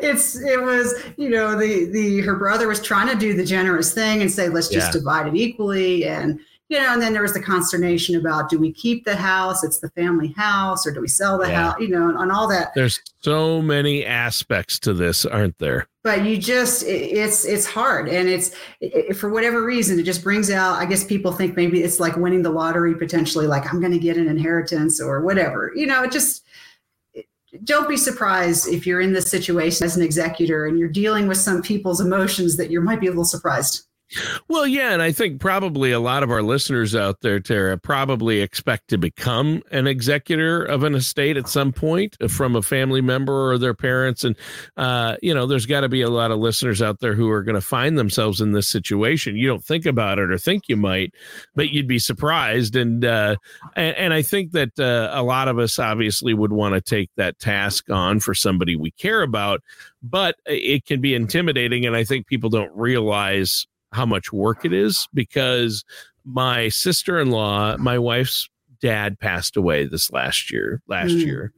it's 0.00 0.40
it 0.40 0.60
was 0.62 0.94
you 1.18 1.28
know 1.28 1.58
the 1.58 1.84
the 1.92 2.20
her 2.22 2.34
brother 2.36 2.66
was 2.66 2.80
trying 2.80 3.08
to 3.08 3.14
do 3.16 3.34
the 3.34 3.44
generous 3.44 3.92
thing 3.92 4.22
and 4.22 4.30
say 4.30 4.48
let's 4.48 4.68
just 4.68 4.88
Yeah. 4.94 5.00
divide 5.00 5.26
it 5.28 5.36
equally 5.36 6.04
and 6.06 6.40
you 6.72 6.80
know, 6.80 6.94
and 6.94 7.02
then 7.02 7.12
there 7.12 7.20
was 7.20 7.34
the 7.34 7.42
consternation 7.42 8.16
about 8.16 8.48
do 8.48 8.58
we 8.58 8.72
keep 8.72 9.04
the 9.04 9.14
house? 9.14 9.62
It's 9.62 9.80
the 9.80 9.90
family 9.90 10.28
house, 10.28 10.86
or 10.86 10.90
do 10.90 11.02
we 11.02 11.06
sell 11.06 11.36
the 11.36 11.48
yeah. 11.48 11.64
house? 11.64 11.74
You 11.78 11.88
know, 11.88 12.08
and, 12.08 12.18
and 12.18 12.32
all 12.32 12.48
that. 12.48 12.72
There's 12.74 12.98
so 13.20 13.60
many 13.60 14.06
aspects 14.06 14.78
to 14.80 14.94
this, 14.94 15.26
aren't 15.26 15.58
there? 15.58 15.86
But 16.02 16.24
you 16.24 16.38
just 16.38 16.82
it's 16.86 17.44
it's 17.44 17.66
hard, 17.66 18.08
and 18.08 18.26
it's 18.26 18.52
it, 18.80 19.14
for 19.18 19.28
whatever 19.28 19.62
reason 19.62 20.00
it 20.00 20.04
just 20.04 20.24
brings 20.24 20.50
out. 20.50 20.78
I 20.78 20.86
guess 20.86 21.04
people 21.04 21.30
think 21.30 21.56
maybe 21.56 21.82
it's 21.82 22.00
like 22.00 22.16
winning 22.16 22.40
the 22.40 22.48
lottery 22.48 22.94
potentially, 22.94 23.46
like 23.46 23.70
I'm 23.70 23.78
going 23.78 23.92
to 23.92 23.98
get 23.98 24.16
an 24.16 24.26
inheritance 24.26 24.98
or 24.98 25.20
whatever. 25.20 25.72
You 25.76 25.86
know, 25.86 26.02
it 26.04 26.10
just 26.10 26.42
don't 27.64 27.86
be 27.86 27.98
surprised 27.98 28.66
if 28.68 28.86
you're 28.86 29.02
in 29.02 29.12
this 29.12 29.30
situation 29.30 29.84
as 29.84 29.94
an 29.94 30.02
executor 30.02 30.64
and 30.64 30.78
you're 30.78 30.88
dealing 30.88 31.28
with 31.28 31.36
some 31.36 31.60
people's 31.60 32.00
emotions 32.00 32.56
that 32.56 32.70
you 32.70 32.80
might 32.80 32.98
be 32.98 33.08
a 33.08 33.10
little 33.10 33.26
surprised. 33.26 33.88
Well, 34.48 34.66
yeah, 34.66 34.92
and 34.92 35.00
I 35.00 35.12
think 35.12 35.40
probably 35.40 35.92
a 35.92 36.00
lot 36.00 36.22
of 36.22 36.30
our 36.30 36.42
listeners 36.42 36.94
out 36.94 37.20
there, 37.20 37.40
Tara, 37.40 37.78
probably 37.78 38.40
expect 38.40 38.88
to 38.88 38.98
become 38.98 39.62
an 39.70 39.86
executor 39.86 40.62
of 40.62 40.82
an 40.82 40.94
estate 40.94 41.36
at 41.36 41.48
some 41.48 41.72
point 41.72 42.16
from 42.30 42.56
a 42.56 42.62
family 42.62 43.00
member 43.00 43.50
or 43.50 43.58
their 43.58 43.74
parents. 43.74 44.24
And, 44.24 44.36
uh, 44.76 45.16
you 45.22 45.32
know, 45.32 45.46
there's 45.46 45.66
got 45.66 45.80
to 45.80 45.88
be 45.88 46.02
a 46.02 46.10
lot 46.10 46.30
of 46.30 46.38
listeners 46.38 46.82
out 46.82 47.00
there 47.00 47.14
who 47.14 47.30
are 47.30 47.42
going 47.42 47.54
to 47.54 47.60
find 47.60 47.98
themselves 47.98 48.40
in 48.40 48.52
this 48.52 48.68
situation. 48.68 49.36
You 49.36 49.48
don't 49.48 49.64
think 49.64 49.86
about 49.86 50.18
it 50.18 50.30
or 50.30 50.38
think 50.38 50.68
you 50.68 50.76
might, 50.76 51.14
but 51.54 51.70
you'd 51.70 51.88
be 51.88 51.98
surprised. 51.98 52.76
And, 52.76 53.04
uh, 53.04 53.36
and, 53.76 53.96
and 53.96 54.14
I 54.14 54.22
think 54.22 54.52
that 54.52 54.78
uh, 54.78 55.10
a 55.12 55.22
lot 55.22 55.48
of 55.48 55.58
us 55.58 55.78
obviously 55.78 56.34
would 56.34 56.52
want 56.52 56.74
to 56.74 56.80
take 56.80 57.10
that 57.16 57.38
task 57.38 57.90
on 57.90 58.20
for 58.20 58.34
somebody 58.34 58.76
we 58.76 58.90
care 58.92 59.22
about, 59.22 59.62
but 60.02 60.36
it 60.46 60.84
can 60.84 61.00
be 61.00 61.14
intimidating. 61.14 61.86
And 61.86 61.96
I 61.96 62.04
think 62.04 62.26
people 62.26 62.50
don't 62.50 62.74
realize 62.76 63.66
how 63.92 64.06
much 64.06 64.32
work 64.32 64.64
it 64.64 64.72
is 64.72 65.08
because 65.14 65.84
my 66.24 66.68
sister-in-law, 66.68 67.76
my 67.78 67.98
wife's 67.98 68.48
dad 68.80 69.18
passed 69.18 69.56
away 69.56 69.86
this 69.86 70.10
last 70.12 70.50
year, 70.50 70.82
last 70.88 71.12
mm. 71.12 71.26
year. 71.26 71.52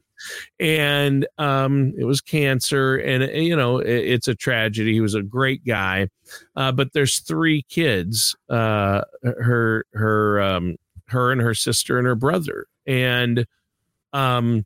And 0.59 1.27
um, 1.37 1.93
it 1.97 2.05
was 2.05 2.21
cancer, 2.21 2.95
and 2.95 3.23
uh, 3.23 3.27
you 3.27 3.55
know 3.55 3.79
it, 3.79 3.89
it's 3.89 4.27
a 4.27 4.33
tragedy. 4.33 4.93
He 4.93 5.01
was 5.01 5.13
a 5.13 5.21
great 5.21 5.65
guy, 5.65 6.07
uh, 6.55 6.71
but 6.71 6.93
there's 6.93 7.19
three 7.19 7.63
kids. 7.63 8.35
Uh, 8.49 9.01
her, 9.23 9.85
her, 9.93 10.41
um, 10.41 10.77
her, 11.07 11.31
and 11.31 11.41
her 11.41 11.53
sister 11.53 11.97
and 11.97 12.07
her 12.07 12.15
brother, 12.15 12.65
and 12.87 13.45
um, 14.13 14.65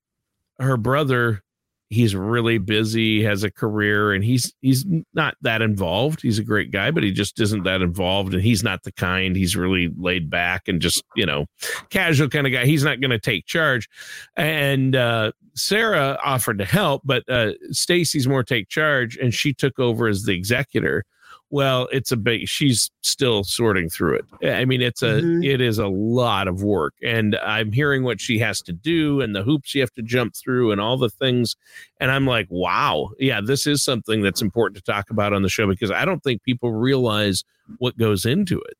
her 0.59 0.77
brother 0.77 1.41
he's 1.89 2.15
really 2.15 2.59
busy, 2.59 3.23
has 3.23 3.43
a 3.43 3.51
career, 3.51 4.13
and 4.13 4.23
he's 4.23 4.53
he's 4.61 4.85
not 5.13 5.35
that 5.41 5.61
involved. 5.61 6.21
He's 6.21 6.39
a 6.39 6.43
great 6.43 6.71
guy, 6.71 6.91
but 6.91 7.03
he 7.03 7.11
just 7.11 7.39
isn't 7.39 7.63
that 7.63 7.81
involved, 7.81 8.33
and 8.33 8.43
he's 8.43 8.63
not 8.63 8.83
the 8.83 8.91
kind. 8.91 9.35
He's 9.35 9.55
really 9.55 9.91
laid 9.97 10.29
back 10.29 10.67
and 10.67 10.81
just 10.81 11.03
you 11.15 11.25
know 11.25 11.45
casual 11.89 12.29
kind 12.29 12.47
of 12.47 12.53
guy. 12.53 12.65
He's 12.65 12.83
not 12.83 13.01
going 13.01 13.11
to 13.11 13.19
take 13.19 13.45
charge. 13.45 13.89
And 14.37 14.95
uh, 14.95 15.31
Sarah 15.55 16.17
offered 16.23 16.59
to 16.59 16.65
help, 16.65 17.01
but 17.03 17.23
uh, 17.27 17.53
Stacy's 17.71 18.27
more 18.27 18.43
take 18.43 18.69
charge, 18.69 19.17
and 19.17 19.33
she 19.33 19.53
took 19.53 19.79
over 19.79 20.07
as 20.07 20.23
the 20.23 20.33
executor 20.33 21.05
well 21.49 21.87
it's 21.91 22.11
a 22.11 22.17
big 22.17 22.47
she's 22.47 22.91
still 23.01 23.43
sorting 23.43 23.89
through 23.89 24.15
it. 24.15 24.51
I 24.51 24.65
mean 24.65 24.81
it's 24.81 25.01
a 25.01 25.21
mm-hmm. 25.21 25.43
it 25.43 25.61
is 25.61 25.79
a 25.79 25.87
lot 25.87 26.47
of 26.47 26.63
work 26.63 26.93
and 27.03 27.35
i'm 27.43 27.71
hearing 27.71 28.03
what 28.03 28.21
she 28.21 28.39
has 28.39 28.61
to 28.63 28.73
do 28.73 29.21
and 29.21 29.35
the 29.35 29.43
hoops 29.43 29.73
you 29.73 29.81
have 29.81 29.93
to 29.93 30.01
jump 30.01 30.35
through 30.35 30.71
and 30.71 30.79
all 30.79 30.97
the 30.97 31.09
things 31.09 31.55
and 31.99 32.11
i'm 32.11 32.25
like 32.25 32.47
wow. 32.49 33.11
Yeah 33.19 33.41
this 33.41 33.67
is 33.67 33.83
something 33.83 34.21
that's 34.21 34.41
important 34.41 34.83
to 34.83 34.91
talk 34.91 35.09
about 35.09 35.33
on 35.33 35.41
the 35.41 35.49
show 35.49 35.67
because 35.67 35.91
i 35.91 36.05
don't 36.05 36.23
think 36.23 36.43
people 36.43 36.71
realize 36.71 37.43
what 37.77 37.97
goes 37.97 38.25
into 38.25 38.59
it. 38.61 38.77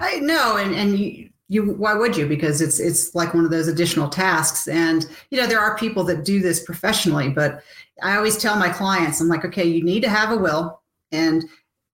I 0.00 0.20
know 0.20 0.56
and 0.56 0.74
and 0.74 0.98
you, 0.98 1.30
you 1.48 1.72
why 1.72 1.94
would 1.94 2.16
you? 2.16 2.26
Because 2.26 2.60
it's 2.60 2.78
it's 2.78 3.14
like 3.14 3.34
one 3.34 3.44
of 3.44 3.50
those 3.50 3.68
additional 3.68 4.08
tasks 4.08 4.68
and 4.68 5.06
you 5.30 5.40
know 5.40 5.46
there 5.46 5.60
are 5.60 5.76
people 5.76 6.04
that 6.04 6.24
do 6.24 6.40
this 6.40 6.62
professionally 6.62 7.28
but 7.28 7.62
i 8.02 8.16
always 8.16 8.36
tell 8.36 8.56
my 8.56 8.68
clients 8.68 9.20
i'm 9.20 9.28
like 9.28 9.44
okay 9.44 9.64
you 9.64 9.82
need 9.82 10.02
to 10.02 10.08
have 10.08 10.30
a 10.30 10.36
will 10.36 10.80
and 11.12 11.44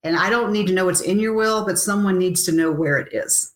and 0.04 0.16
I 0.16 0.30
don't 0.30 0.52
need 0.52 0.66
to 0.68 0.72
know 0.72 0.86
what's 0.86 1.00
in 1.00 1.18
your 1.18 1.34
will, 1.34 1.64
but 1.64 1.78
someone 1.78 2.18
needs 2.18 2.44
to 2.44 2.52
know 2.52 2.70
where 2.70 2.98
it 2.98 3.12
is. 3.12 3.52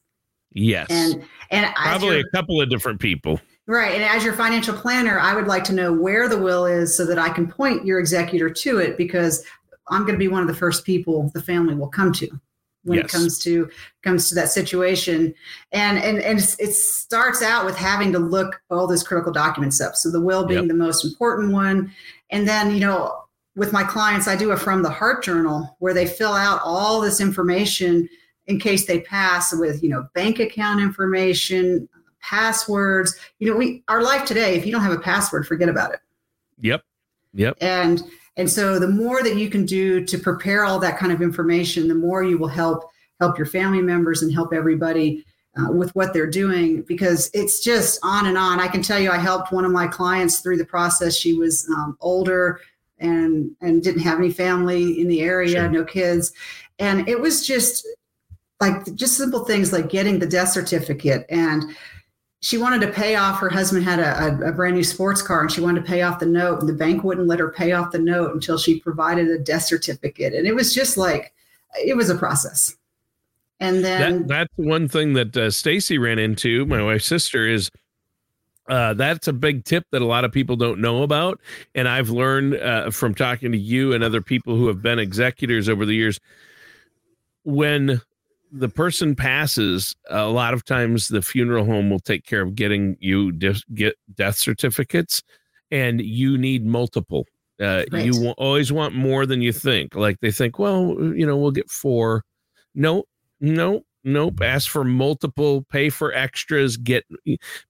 Yes. 0.52 0.86
And 0.90 1.24
and 1.50 1.74
probably 1.74 2.20
a 2.20 2.24
couple 2.34 2.60
of 2.60 2.70
different 2.70 3.00
people. 3.00 3.40
Right. 3.66 3.94
And 3.94 4.04
as 4.04 4.24
your 4.24 4.34
financial 4.34 4.74
planner, 4.74 5.18
I 5.18 5.34
would 5.34 5.48
like 5.48 5.64
to 5.64 5.72
know 5.72 5.92
where 5.92 6.28
the 6.28 6.38
will 6.38 6.66
is 6.66 6.96
so 6.96 7.04
that 7.06 7.18
I 7.18 7.28
can 7.28 7.50
point 7.50 7.84
your 7.84 7.98
executor 7.98 8.48
to 8.48 8.78
it 8.78 8.96
because 8.96 9.44
I'm 9.88 10.02
going 10.02 10.14
to 10.14 10.18
be 10.18 10.28
one 10.28 10.42
of 10.42 10.48
the 10.48 10.54
first 10.54 10.84
people 10.84 11.30
the 11.34 11.42
family 11.42 11.74
will 11.74 11.88
come 11.88 12.12
to 12.14 12.28
when 12.84 12.98
yes. 12.98 13.06
it 13.06 13.10
comes 13.10 13.38
to 13.40 13.68
comes 14.02 14.28
to 14.28 14.34
that 14.36 14.48
situation 14.48 15.34
and 15.72 15.98
and 15.98 16.18
and 16.18 16.38
it 16.38 16.72
starts 16.72 17.42
out 17.42 17.66
with 17.66 17.76
having 17.76 18.12
to 18.12 18.18
look 18.18 18.62
all 18.70 18.86
those 18.86 19.02
critical 19.02 19.32
documents 19.32 19.80
up 19.80 19.96
so 19.96 20.10
the 20.10 20.20
will 20.20 20.46
being 20.46 20.60
yep. 20.60 20.68
the 20.68 20.74
most 20.74 21.04
important 21.04 21.52
one 21.52 21.92
and 22.30 22.48
then 22.48 22.72
you 22.72 22.80
know 22.80 23.25
with 23.56 23.72
my 23.72 23.82
clients, 23.82 24.28
I 24.28 24.36
do 24.36 24.52
a 24.52 24.56
from 24.56 24.82
the 24.82 24.90
heart 24.90 25.24
journal 25.24 25.76
where 25.80 25.94
they 25.94 26.06
fill 26.06 26.34
out 26.34 26.60
all 26.62 27.00
this 27.00 27.20
information 27.20 28.08
in 28.46 28.60
case 28.60 28.86
they 28.86 29.00
pass 29.00 29.52
with, 29.54 29.82
you 29.82 29.88
know, 29.88 30.06
bank 30.14 30.38
account 30.38 30.80
information, 30.80 31.88
passwords. 32.20 33.16
You 33.38 33.50
know, 33.50 33.56
we 33.56 33.82
our 33.88 34.02
life 34.02 34.24
today, 34.26 34.54
if 34.56 34.66
you 34.66 34.72
don't 34.72 34.82
have 34.82 34.92
a 34.92 34.98
password, 34.98 35.46
forget 35.46 35.68
about 35.68 35.94
it. 35.94 36.00
Yep. 36.60 36.84
Yep. 37.34 37.56
And 37.60 38.02
and 38.36 38.48
so 38.48 38.78
the 38.78 38.88
more 38.88 39.22
that 39.22 39.36
you 39.36 39.48
can 39.48 39.64
do 39.64 40.04
to 40.04 40.18
prepare 40.18 40.64
all 40.64 40.78
that 40.80 40.98
kind 40.98 41.10
of 41.10 41.22
information, 41.22 41.88
the 41.88 41.94
more 41.94 42.22
you 42.22 42.38
will 42.38 42.48
help 42.48 42.84
help 43.20 43.38
your 43.38 43.46
family 43.46 43.80
members 43.80 44.22
and 44.22 44.32
help 44.32 44.52
everybody 44.52 45.24
uh, 45.58 45.72
with 45.72 45.94
what 45.94 46.12
they're 46.12 46.30
doing 46.30 46.82
because 46.82 47.30
it's 47.32 47.60
just 47.60 47.98
on 48.02 48.26
and 48.26 48.36
on. 48.36 48.60
I 48.60 48.68
can 48.68 48.82
tell 48.82 49.00
you, 49.00 49.10
I 49.10 49.16
helped 49.16 49.52
one 49.52 49.64
of 49.64 49.72
my 49.72 49.86
clients 49.86 50.40
through 50.40 50.58
the 50.58 50.66
process. 50.66 51.16
She 51.16 51.32
was 51.32 51.66
um, 51.70 51.96
older 52.00 52.60
and 52.98 53.50
and 53.60 53.82
didn't 53.82 54.02
have 54.02 54.18
any 54.18 54.30
family 54.30 55.00
in 55.00 55.08
the 55.08 55.20
area, 55.20 55.60
sure. 55.60 55.68
no 55.68 55.84
kids, 55.84 56.32
and 56.78 57.08
it 57.08 57.20
was 57.20 57.46
just 57.46 57.86
like 58.60 58.94
just 58.94 59.16
simple 59.16 59.44
things 59.44 59.72
like 59.72 59.88
getting 59.88 60.18
the 60.18 60.26
death 60.26 60.48
certificate. 60.48 61.26
And 61.28 61.76
she 62.40 62.58
wanted 62.58 62.80
to 62.82 62.92
pay 62.92 63.16
off 63.16 63.40
her 63.40 63.48
husband 63.48 63.84
had 63.84 63.98
a, 63.98 64.48
a, 64.48 64.52
brand 64.52 64.76
new 64.76 64.84
sports 64.84 65.22
car 65.22 65.40
and 65.40 65.50
she 65.50 65.60
wanted 65.60 65.80
to 65.80 65.86
pay 65.86 66.02
off 66.02 66.18
the 66.18 66.26
note 66.26 66.60
and 66.60 66.68
the 66.68 66.74
bank 66.74 67.02
wouldn't 67.02 67.26
let 67.26 67.38
her 67.38 67.50
pay 67.50 67.72
off 67.72 67.92
the 67.92 67.98
note 67.98 68.32
until 68.32 68.58
she 68.58 68.78
provided 68.80 69.28
a 69.28 69.38
death 69.38 69.64
certificate. 69.64 70.34
And 70.34 70.46
it 70.46 70.54
was 70.54 70.74
just 70.74 70.96
like 70.96 71.34
it 71.74 71.96
was 71.96 72.10
a 72.10 72.14
process. 72.14 72.76
And 73.58 73.84
then 73.84 74.26
that, 74.26 74.28
that's 74.28 74.52
one 74.56 74.86
thing 74.86 75.14
that 75.14 75.36
uh, 75.36 75.50
stacy 75.50 75.96
ran 75.98 76.18
into 76.18 76.66
my 76.66 76.82
wife's 76.82 77.06
sister 77.06 77.48
is 77.48 77.70
uh, 78.68 78.94
that's 78.94 79.28
a 79.28 79.32
big 79.32 79.64
tip 79.64 79.84
that 79.92 80.02
a 80.02 80.06
lot 80.06 80.24
of 80.24 80.32
people 80.32 80.56
don't 80.56 80.80
know 80.80 81.02
about. 81.02 81.40
And 81.74 81.88
I've 81.88 82.10
learned 82.10 82.56
uh, 82.56 82.90
from 82.90 83.14
talking 83.14 83.52
to 83.52 83.58
you 83.58 83.92
and 83.92 84.02
other 84.02 84.20
people 84.20 84.56
who 84.56 84.66
have 84.68 84.82
been 84.82 84.98
executors 84.98 85.68
over 85.68 85.86
the 85.86 85.94
years. 85.94 86.18
When 87.44 88.00
the 88.50 88.68
person 88.68 89.14
passes, 89.14 89.94
a 90.08 90.26
lot 90.26 90.54
of 90.54 90.64
times 90.64 91.08
the 91.08 91.22
funeral 91.22 91.64
home 91.64 91.90
will 91.90 92.00
take 92.00 92.24
care 92.24 92.42
of 92.42 92.54
getting 92.54 92.96
you 93.00 93.32
get 93.32 93.94
death 94.14 94.36
certificates, 94.36 95.22
and 95.70 96.00
you 96.00 96.38
need 96.38 96.64
multiple. 96.64 97.26
Uh, 97.60 97.84
right. 97.90 98.04
You 98.04 98.20
will 98.20 98.34
always 98.36 98.72
want 98.72 98.94
more 98.94 99.26
than 99.26 99.40
you 99.40 99.52
think. 99.52 99.94
Like 99.94 100.20
they 100.20 100.30
think, 100.30 100.58
well, 100.58 100.96
you 101.14 101.24
know, 101.26 101.36
we'll 101.36 101.52
get 101.52 101.70
four. 101.70 102.22
No, 102.74 103.04
no, 103.40 103.82
nope 104.06 104.40
ask 104.40 104.70
for 104.70 104.84
multiple 104.84 105.66
pay 105.70 105.90
for 105.90 106.14
extras 106.14 106.76
get 106.76 107.04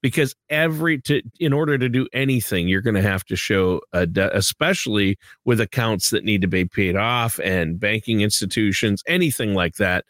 because 0.03 0.35
every 0.51 1.01
to 1.01 1.23
in 1.41 1.53
order 1.53 1.79
to 1.79 1.89
do 1.89 2.07
anything 2.13 2.69
you're 2.69 2.83
going 2.83 2.95
to 2.95 3.03
have 3.03 3.25
to 3.25 3.35
show 3.35 3.81
a 3.93 4.07
de- 4.07 4.37
especially 4.37 5.19
with 5.45 5.61
accounts 5.61 6.11
that 6.11 6.25
need 6.25 6.41
to 6.41 6.47
be 6.47 6.65
paid 6.65 6.95
off 6.95 7.41
and 7.41 7.81
banking 7.81 8.21
institutions 8.21 9.03
anything 9.09 9.55
like 9.55 9.75
that 9.77 10.05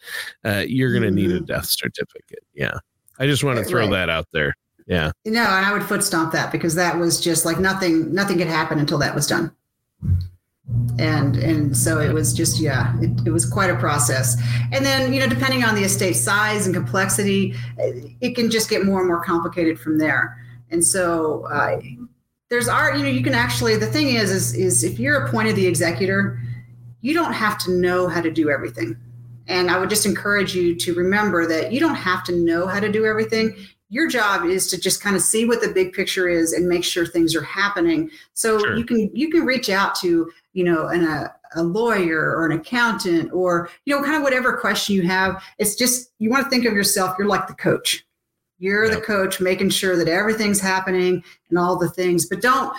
uh, 0.45 0.65
you're 0.67 0.91
going 0.91 1.03
to 1.03 1.09
mm-hmm. 1.09 1.17
need 1.17 1.31
a 1.31 1.37
mm-hmm. 1.37 1.45
death 1.45 1.67
certificate 1.67 2.45
yeah 2.55 2.77
i 3.19 3.27
just 3.27 3.45
want 3.45 3.59
to 3.59 3.65
throw 3.65 3.83
right. 3.83 3.91
that 3.91 4.11
out 4.11 4.27
there 4.33 4.55
yeah 4.87 5.13
no 5.25 5.41
and 5.41 5.65
i 5.65 5.73
would 5.73 5.85
foot 5.85 6.03
stomp 6.03 6.33
that 6.33 6.51
because 6.51 6.75
that 6.75 6.99
was 6.99 7.21
just 7.21 7.45
like 7.45 7.59
nothing 7.59 8.13
nothing 8.13 8.37
could 8.37 8.47
happen 8.49 8.79
until 8.79 8.99
that 8.99 9.15
was 9.15 9.27
done 9.27 9.51
and 10.99 11.37
and 11.37 11.77
so 11.77 12.01
it 12.01 12.13
was 12.13 12.33
just 12.33 12.59
yeah 12.61 12.99
it, 13.01 13.11
it 13.27 13.31
was 13.31 13.45
quite 13.45 13.71
a 13.71 13.77
process. 13.77 14.37
And 14.73 14.85
then 14.85 15.13
you 15.13 15.21
know 15.21 15.29
depending 15.29 15.65
on 15.65 15.75
the 15.75 15.83
estate 15.83 16.15
size 16.15 16.67
and 16.67 16.75
complexity 16.75 17.55
it 18.21 18.35
can 18.35 18.51
just 18.51 18.69
get 18.69 18.85
more 18.85 19.01
and 19.01 19.09
more 19.09 19.23
complicated 19.23 19.79
from 19.79 19.99
there. 19.99 20.43
And 20.71 20.85
so 20.85 21.47
uh, 21.47 21.81
there's 22.49 22.69
art 22.69 22.97
you 22.97 23.05
know 23.05 23.11
you 23.11 23.23
can 23.23 23.35
actually 23.35 23.77
the 23.77 23.87
thing 23.87 24.09
is 24.09 24.31
is 24.31 24.55
is 24.55 24.85
if 24.85 24.99
you're 24.99 25.25
appointed 25.25 25.57
the 25.57 25.67
executor 25.67 26.41
you 27.01 27.15
don't 27.15 27.33
have 27.33 27.59
to 27.59 27.71
know 27.71 28.09
how 28.09 28.21
to 28.21 28.31
do 28.31 28.51
everything. 28.51 28.97
And 29.49 29.71
i 29.71 29.79
would 29.79 29.91
just 29.91 30.07
encourage 30.07 30.57
you 30.57 30.75
to 30.77 30.95
remember 30.95 31.47
that 31.47 31.73
you 31.73 31.79
don't 31.79 31.95
have 31.95 32.25
to 32.25 32.35
know 32.35 32.67
how 32.67 32.81
to 32.81 32.91
do 32.91 33.07
everything 33.07 33.55
your 33.89 34.09
job 34.09 34.45
is 34.45 34.69
to 34.69 34.81
just 34.81 35.01
kind 35.01 35.15
of 35.15 35.23
see 35.23 35.45
what 35.45 35.61
the 35.61 35.69
big 35.69 35.93
picture 35.93 36.29
is 36.29 36.53
and 36.53 36.69
make 36.69 36.83
sure 36.83 37.07
things 37.07 37.37
are 37.37 37.43
happening. 37.43 38.11
So 38.35 38.59
sure. 38.59 38.77
you 38.77 38.85
can 38.85 39.11
you 39.15 39.31
can 39.31 39.45
reach 39.45 39.71
out 39.71 39.95
to 39.97 40.31
you 40.57 40.65
know, 40.65 40.87
and 40.87 41.05
a, 41.05 41.33
a 41.55 41.63
lawyer 41.63 42.35
or 42.35 42.47
an 42.47 42.59
accountant 42.59 43.31
or 43.33 43.69
you 43.85 43.95
know 43.95 44.03
kind 44.03 44.17
of 44.17 44.23
whatever 44.23 44.57
question 44.57 44.97
you 44.97 45.03
have. 45.03 45.45
It's 45.59 45.75
just 45.75 46.11
you 46.19 46.31
want 46.31 46.45
to 46.45 46.51
think 46.51 46.65
of 46.65 46.73
yourself 46.73 47.15
you're 47.19 47.29
like 47.29 47.47
the 47.47 47.55
coach. 47.55 48.05
You're 48.59 48.89
the 48.89 49.03
coach 49.03 49.39
making 49.39 49.69
sure 49.69 49.99
that 49.99 50.09
everything's 50.09 50.61
happening 50.61 51.23
and 51.51 51.59
all 51.59 51.79
the 51.79 51.91
things. 51.91 52.25
But 52.25 52.41
don't 52.41 52.75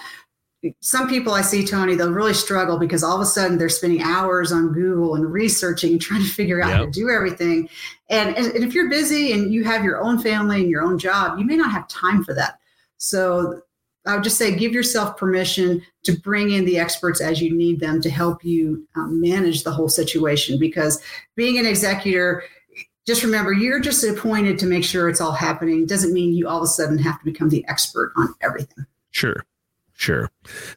some 0.80 1.10
people 1.10 1.34
I 1.34 1.42
see, 1.42 1.66
Tony, 1.66 1.96
they'll 1.96 2.12
really 2.12 2.34
struggle 2.34 2.78
because 2.78 3.04
all 3.04 3.16
of 3.16 3.22
a 3.22 3.26
sudden 3.26 3.58
they're 3.58 3.70
spending 3.70 4.02
hours 4.02 4.52
on 4.52 4.74
Google 4.74 5.16
and 5.16 5.32
researching 5.32 6.00
trying 6.00 6.24
to 6.24 6.30
figure 6.30 6.62
out 6.62 6.70
yep. 6.70 6.78
how 6.78 6.86
to 6.86 6.92
do 6.92 7.10
everything. 7.10 7.70
And, 8.10 8.36
and, 8.36 8.48
and 8.48 8.64
if 8.64 8.74
you're 8.74 8.90
busy 8.90 9.34
and 9.34 9.54
you 9.54 9.64
have 9.64 9.84
your 9.84 10.02
own 10.02 10.20
family 10.20 10.62
and 10.62 10.70
your 10.70 10.84
own 10.84 10.98
job, 10.98 11.40
you 11.40 11.46
may 11.46 11.56
not 11.56 11.72
have 11.72 11.88
time 11.88 12.24
for 12.24 12.34
that. 12.34 12.60
So 12.98 13.62
I 14.06 14.16
would 14.16 14.24
just 14.24 14.38
say 14.38 14.56
give 14.56 14.72
yourself 14.72 15.18
permission 15.18 15.82
to 16.04 16.18
bring 16.20 16.52
in 16.52 16.66
the 16.66 16.80
experts 16.80 17.20
as 17.20 17.42
you 17.42 17.56
need 17.56 17.80
them 17.80 18.02
to 18.02 18.10
help 18.10 18.44
you 18.44 18.88
um, 18.96 19.20
manage 19.20 19.64
the 19.64 19.72
whole 19.72 19.90
situation. 19.90 20.58
Because 20.58 21.02
being 21.36 21.60
an 21.60 21.66
executor, 21.66 22.44
just 23.06 23.24
remember 23.24 23.52
you're 23.52 23.80
just 23.80 24.04
appointed 24.04 24.58
to 24.60 24.66
make 24.66 24.84
sure 24.84 25.10
it's 25.10 25.22
all 25.22 25.34
happening. 25.34 25.86
Doesn't 25.86 26.14
mean 26.14 26.34
you 26.34 26.48
all 26.48 26.58
of 26.58 26.64
a 26.64 26.68
sudden 26.68 26.98
have 27.00 27.20
to 27.20 27.26
become 27.26 27.50
the 27.50 27.66
expert 27.68 28.14
on 28.16 28.34
everything. 28.42 28.86
Sure. 29.12 29.46
Sure. 29.98 30.30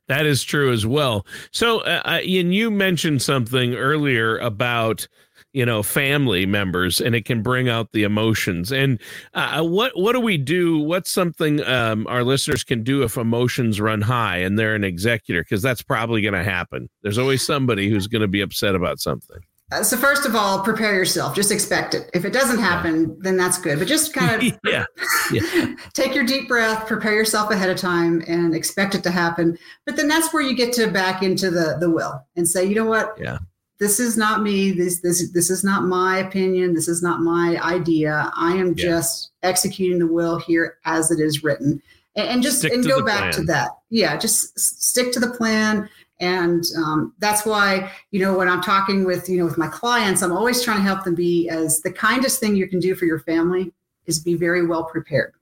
That 0.09 0.25
is 0.25 0.43
true 0.43 0.73
as 0.73 0.87
well. 0.87 1.27
So, 1.53 1.81
uh, 1.81 2.21
and 2.27 2.55
you 2.55 2.71
mentioned 2.71 3.21
something 3.21 3.75
earlier 3.75 4.39
about 4.39 5.07
you 5.53 5.67
know 5.67 5.83
family 5.83 6.47
members 6.47 7.01
and 7.01 7.15
it 7.15 7.27
can 7.27 7.43
bring 7.43 7.69
out 7.69 7.93
the 7.93 8.03
emotions. 8.03 8.73
And 8.73 8.99
uh, 9.35 9.59
uh, 9.61 9.65
what 9.65 9.93
what 9.95 10.15
do 10.15 10.21
we 10.21 10.39
do? 10.39 10.79
What's 10.79 11.13
something 11.13 11.63
um, 11.65 12.07
our 12.07 12.25
listeners 12.25 12.65
can 12.65 12.83
do 12.83 13.03
if 13.03 13.19
emotions 13.19 13.79
run 13.79 14.01
high 14.01 14.39
and 14.39 14.59
they're 14.59 14.75
an 14.75 14.85
executor? 14.85 15.43
Because 15.43 15.61
that's 15.61 15.83
probably 15.83 16.23
going 16.23 16.35
to 16.35 16.43
happen. 16.43 16.89
There's 17.03 17.19
always 17.19 17.43
somebody 17.43 17.91
who's 17.91 18.07
going 18.07 18.23
to 18.23 18.29
be 18.29 18.41
upset 18.41 18.75
about 18.75 19.01
something 19.01 19.41
Uh, 19.73 19.83
so 19.83 19.97
first 19.97 20.27
of 20.27 20.35
all 20.35 20.63
prepare 20.63 20.95
yourself. 20.95 21.35
Just 21.35 21.53
expect 21.53 21.95
it. 21.95 22.11
If 22.13 22.25
it 22.25 22.33
doesn't 22.33 22.59
happen 22.59 23.17
then 23.21 23.37
that's 23.37 23.59
good 23.59 23.79
but 23.79 23.89
just 23.89 24.13
kind 24.13 24.43
of 24.43 24.59
yeah. 24.65 24.85
yeah. 25.33 25.75
take 25.93 26.15
your 26.15 26.25
deep 26.25 26.49
breath 26.49 26.87
prepare 26.87 27.15
yourself 27.15 27.51
ahead 27.51 27.71
of 27.71 27.77
time 27.77 28.23
and 28.27 28.55
expect 28.55 28.95
it 28.95 29.03
to 29.05 29.11
happen. 29.11 29.57
But 29.87 29.97
then 29.97 30.09
that's 30.09 30.33
where 30.33 30.43
you 30.43 30.57
get 30.57 30.73
to 30.75 30.91
back 30.91 31.23
into 31.23 31.51
the 31.51 31.77
the 31.81 31.91
will 31.91 32.25
and 32.37 32.49
say 32.49 32.65
you 32.65 32.75
know 32.75 32.87
what? 32.87 33.17
Yeah. 33.19 33.39
This 33.79 33.99
is 33.99 34.17
not 34.17 34.43
me. 34.43 34.73
This 34.73 35.01
this 35.01 35.33
this 35.33 35.51
is 35.51 35.65
not 35.65 35.85
my 35.85 36.19
opinion. 36.19 36.75
This 36.75 36.89
is 36.89 37.03
not 37.03 37.21
my 37.21 37.59
idea. 37.63 38.31
I 38.35 38.53
am 38.53 38.75
yeah. 38.77 38.85
just 38.85 39.31
executing 39.43 39.99
the 39.99 40.07
will 40.07 40.39
here 40.39 40.77
as 40.85 41.11
it 41.11 41.19
is 41.19 41.43
written. 41.43 41.81
And, 42.17 42.29
and 42.29 42.43
just 42.43 42.59
stick 42.59 42.73
and 42.73 42.85
go 42.87 43.05
back 43.05 43.21
plan. 43.21 43.33
to 43.33 43.43
that. 43.45 43.71
Yeah 43.89 44.17
just 44.17 44.59
stick 44.59 45.13
to 45.13 45.21
the 45.21 45.31
plan 45.31 45.89
and 46.21 46.65
um, 46.77 47.15
that's 47.19 47.45
why 47.45 47.91
you 48.11 48.21
know 48.21 48.37
when 48.37 48.49
i'm 48.49 48.63
talking 48.63 49.05
with 49.05 49.29
you 49.29 49.39
know 49.39 49.45
with 49.45 49.59
my 49.59 49.69
clients 49.69 50.23
i'm 50.23 50.33
always 50.33 50.63
trying 50.63 50.79
to 50.79 50.83
help 50.83 51.05
them 51.05 51.15
be 51.15 51.49
as 51.49 51.81
the 51.81 51.93
kindest 51.93 52.41
thing 52.41 52.55
you 52.55 52.69
can 52.69 52.79
do 52.79 52.95
for 52.95 53.05
your 53.05 53.21
family 53.21 53.73
is 54.07 54.21
be 54.21 54.35
very 54.35 54.67
well 54.67 54.85
prepared 54.85 55.35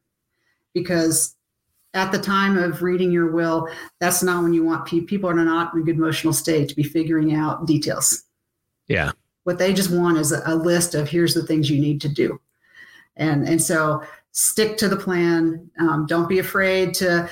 because 0.74 1.34
at 1.94 2.12
the 2.12 2.18
time 2.18 2.56
of 2.56 2.82
reading 2.82 3.10
your 3.10 3.30
will 3.30 3.68
that's 3.98 4.22
not 4.22 4.42
when 4.42 4.52
you 4.52 4.64
want 4.64 4.86
pe- 4.86 5.00
people 5.00 5.28
are 5.28 5.34
not 5.34 5.74
in 5.74 5.80
a 5.80 5.84
good 5.84 5.96
emotional 5.96 6.32
state 6.32 6.68
to 6.68 6.76
be 6.76 6.82
figuring 6.82 7.34
out 7.34 7.66
details 7.66 8.24
yeah. 8.88 9.12
What 9.44 9.58
they 9.58 9.72
just 9.72 9.90
want 9.90 10.18
is 10.18 10.32
a, 10.32 10.42
a 10.46 10.56
list 10.56 10.94
of 10.94 11.08
here's 11.08 11.34
the 11.34 11.46
things 11.46 11.70
you 11.70 11.80
need 11.80 12.00
to 12.00 12.08
do. 12.08 12.40
And 13.16 13.46
and 13.46 13.62
so 13.62 14.02
stick 14.32 14.76
to 14.78 14.88
the 14.88 14.96
plan. 14.96 15.70
Um, 15.78 16.06
don't 16.06 16.28
be 16.28 16.38
afraid 16.38 16.94
to 16.94 17.28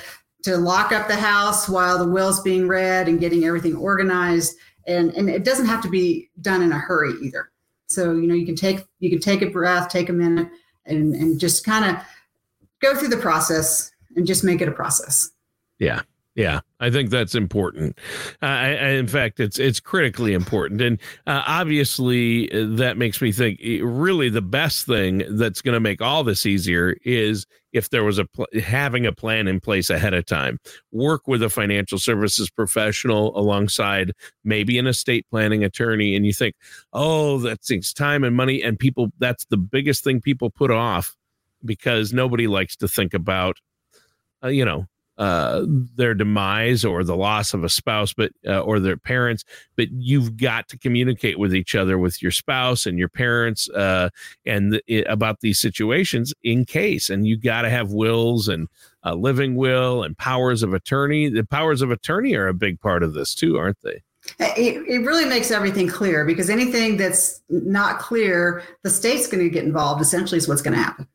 to 0.47 0.57
lock 0.57 0.93
up 0.93 1.09
the 1.09 1.15
house 1.15 1.67
while 1.67 1.97
the 1.97 2.09
will's 2.09 2.41
being 2.41 2.69
read 2.69 3.09
and 3.09 3.19
getting 3.19 3.43
everything 3.43 3.75
organized. 3.75 4.55
And 4.87 5.13
and 5.15 5.29
it 5.29 5.43
doesn't 5.43 5.65
have 5.65 5.81
to 5.83 5.89
be 5.89 6.29
done 6.39 6.61
in 6.61 6.71
a 6.71 6.77
hurry 6.77 7.13
either. 7.21 7.51
So 7.87 8.13
you 8.13 8.27
know 8.27 8.33
you 8.33 8.45
can 8.45 8.55
take 8.55 8.85
you 8.99 9.09
can 9.09 9.19
take 9.19 9.41
a 9.41 9.49
breath, 9.49 9.89
take 9.89 10.07
a 10.07 10.13
minute, 10.13 10.49
and 10.85 11.13
and 11.13 11.37
just 11.37 11.65
kind 11.65 11.85
of 11.85 12.01
go 12.81 12.95
through 12.95 13.09
the 13.09 13.17
process 13.17 13.91
and 14.15 14.25
just 14.25 14.45
make 14.45 14.61
it 14.61 14.69
a 14.69 14.71
process. 14.71 15.29
Yeah. 15.79 16.01
Yeah, 16.37 16.59
I 16.79 16.91
think 16.91 17.09
that's 17.09 17.33
important. 17.33 17.97
Uh, 18.43 18.45
I, 18.45 18.67
I, 18.67 18.87
in 18.89 19.07
fact, 19.07 19.39
it's 19.39 19.57
it's 19.57 19.79
critically 19.79 20.33
important, 20.33 20.81
and 20.81 20.99
uh, 21.25 21.41
obviously 21.47 22.51
uh, 22.51 22.67
that 22.77 22.95
makes 22.95 23.19
me 23.23 23.31
think. 23.31 23.59
Really, 23.81 24.29
the 24.29 24.43
best 24.43 24.85
thing 24.85 25.23
that's 25.31 25.63
going 25.63 25.73
to 25.73 25.79
make 25.79 25.99
all 25.99 26.23
this 26.23 26.45
easier 26.45 26.95
is 27.03 27.47
if 27.73 27.89
there 27.89 28.03
was 28.03 28.19
a 28.19 28.25
pl- 28.25 28.45
having 28.63 29.07
a 29.07 29.11
plan 29.11 29.47
in 29.47 29.59
place 29.59 29.89
ahead 29.89 30.13
of 30.13 30.27
time. 30.27 30.59
Work 30.91 31.27
with 31.27 31.41
a 31.41 31.49
financial 31.49 31.97
services 31.97 32.51
professional 32.51 33.35
alongside 33.35 34.11
maybe 34.43 34.77
an 34.77 34.85
estate 34.85 35.25
planning 35.31 35.63
attorney, 35.63 36.15
and 36.15 36.23
you 36.23 36.33
think, 36.33 36.53
oh, 36.93 37.39
that 37.39 37.63
takes 37.63 37.91
time 37.93 38.23
and 38.23 38.35
money, 38.35 38.61
and 38.61 38.77
people. 38.77 39.07
That's 39.17 39.45
the 39.45 39.57
biggest 39.57 40.03
thing 40.03 40.21
people 40.21 40.51
put 40.51 40.69
off 40.69 41.15
because 41.65 42.13
nobody 42.13 42.45
likes 42.45 42.75
to 42.77 42.87
think 42.87 43.15
about, 43.15 43.57
uh, 44.43 44.49
you 44.49 44.65
know 44.65 44.87
uh, 45.17 45.63
their 45.67 46.13
demise 46.13 46.85
or 46.85 47.03
the 47.03 47.15
loss 47.15 47.53
of 47.53 47.63
a 47.63 47.69
spouse, 47.69 48.13
but 48.13 48.31
uh, 48.47 48.59
or 48.59 48.79
their 48.79 48.97
parents. 48.97 49.43
But 49.75 49.87
you've 49.91 50.37
got 50.37 50.67
to 50.69 50.77
communicate 50.77 51.39
with 51.39 51.55
each 51.55 51.75
other, 51.75 51.97
with 51.97 52.21
your 52.21 52.31
spouse 52.31 52.85
and 52.85 52.99
your 52.99 53.09
parents, 53.09 53.69
uh, 53.69 54.09
and 54.45 54.81
it, 54.87 55.05
about 55.07 55.41
these 55.41 55.59
situations 55.59 56.33
in 56.43 56.65
case. 56.65 57.09
And 57.09 57.27
you 57.27 57.37
got 57.37 57.63
to 57.63 57.69
have 57.69 57.91
wills 57.91 58.47
and 58.47 58.67
a 59.03 59.15
living 59.15 59.55
will 59.55 60.03
and 60.03 60.17
powers 60.17 60.63
of 60.63 60.73
attorney. 60.73 61.29
The 61.29 61.45
powers 61.45 61.81
of 61.81 61.91
attorney 61.91 62.35
are 62.35 62.47
a 62.47 62.53
big 62.53 62.79
part 62.79 63.03
of 63.03 63.13
this 63.13 63.33
too, 63.33 63.57
aren't 63.57 63.81
they? 63.81 64.03
It, 64.39 64.85
it 64.87 64.99
really 65.05 65.25
makes 65.25 65.51
everything 65.51 65.87
clear 65.87 66.25
because 66.25 66.49
anything 66.49 66.97
that's 66.97 67.41
not 67.49 67.99
clear, 67.99 68.63
the 68.83 68.89
state's 68.89 69.27
going 69.27 69.43
to 69.43 69.49
get 69.49 69.63
involved. 69.63 70.01
Essentially, 70.01 70.37
is 70.37 70.47
what's 70.47 70.61
going 70.61 70.75
to 70.75 70.83
happen. 70.83 71.07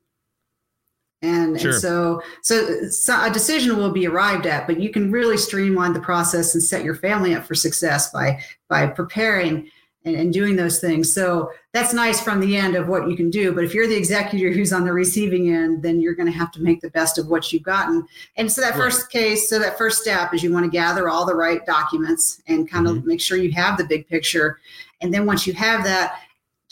And, 1.23 1.61
sure. 1.61 1.71
and 1.71 1.81
so, 1.81 2.23
so, 2.43 2.89
so 2.89 3.25
a 3.25 3.31
decision 3.31 3.77
will 3.77 3.93
be 3.93 4.07
arrived 4.07 4.47
at, 4.47 4.67
but 4.67 4.81
you 4.81 4.91
can 4.91 5.11
really 5.11 5.37
streamline 5.37 5.93
the 5.93 6.01
process 6.01 6.55
and 6.55 6.63
set 6.63 6.85
your 6.85 6.97
family 6.97 7.35
up 7.35 7.45
for 7.45 7.55
success 7.55 8.11
by 8.11 8.41
by 8.69 8.87
preparing 8.87 9.71
and, 10.05 10.17
and, 10.17 10.33
doing 10.33 10.57
those 10.57 10.81
things. 10.81 11.13
So 11.13 11.53
that's 11.73 11.95
nice 11.95 12.21
from 12.21 12.41
the 12.41 12.57
end 12.57 12.75
of 12.75 12.89
what 12.89 13.09
you 13.09 13.17
can 13.17 13.31
do. 13.31 13.53
But 13.53 13.65
if 13.65 13.73
you're 13.73 13.87
the 13.87 13.97
executor 13.97 14.51
who's 14.55 14.73
on 14.73 14.85
the 14.85 14.93
receiving 14.93 15.55
end, 15.55 15.83
then 15.83 16.01
you're 16.01 16.15
going 16.15 16.31
to 16.31 16.37
have 16.37 16.51
to 16.53 16.61
make 16.61 16.81
the 16.81 16.91
best 16.91 17.19
of 17.19 17.29
what 17.29 17.53
you've 17.53 17.63
gotten. 17.63 18.07
And 18.37 18.51
so 18.51 18.61
that 18.61 18.71
right. 18.71 18.79
first 18.79 19.11
case, 19.11 19.49
so 19.49 19.59
that 19.59 19.79
first 19.79 20.03
step 20.03 20.35
is 20.35 20.43
you 20.43 20.53
want 20.53 20.65
to 20.65 20.71
gather 20.71 21.09
all 21.09 21.25
the 21.25 21.37
right 21.37 21.65
documents 21.67 22.43
and 22.49 22.69
kind 22.69 22.87
mm-hmm. 22.87 22.99
of 22.99 23.05
make 23.05 23.21
sure 23.21 23.37
you 23.37 23.53
have 23.53 23.79
the 23.79 23.85
big 23.85 24.09
picture. 24.09 24.59
And 25.01 25.15
then 25.15 25.27
once 25.27 25.47
you 25.47 25.53
have 25.55 25.85
that, 25.85 26.21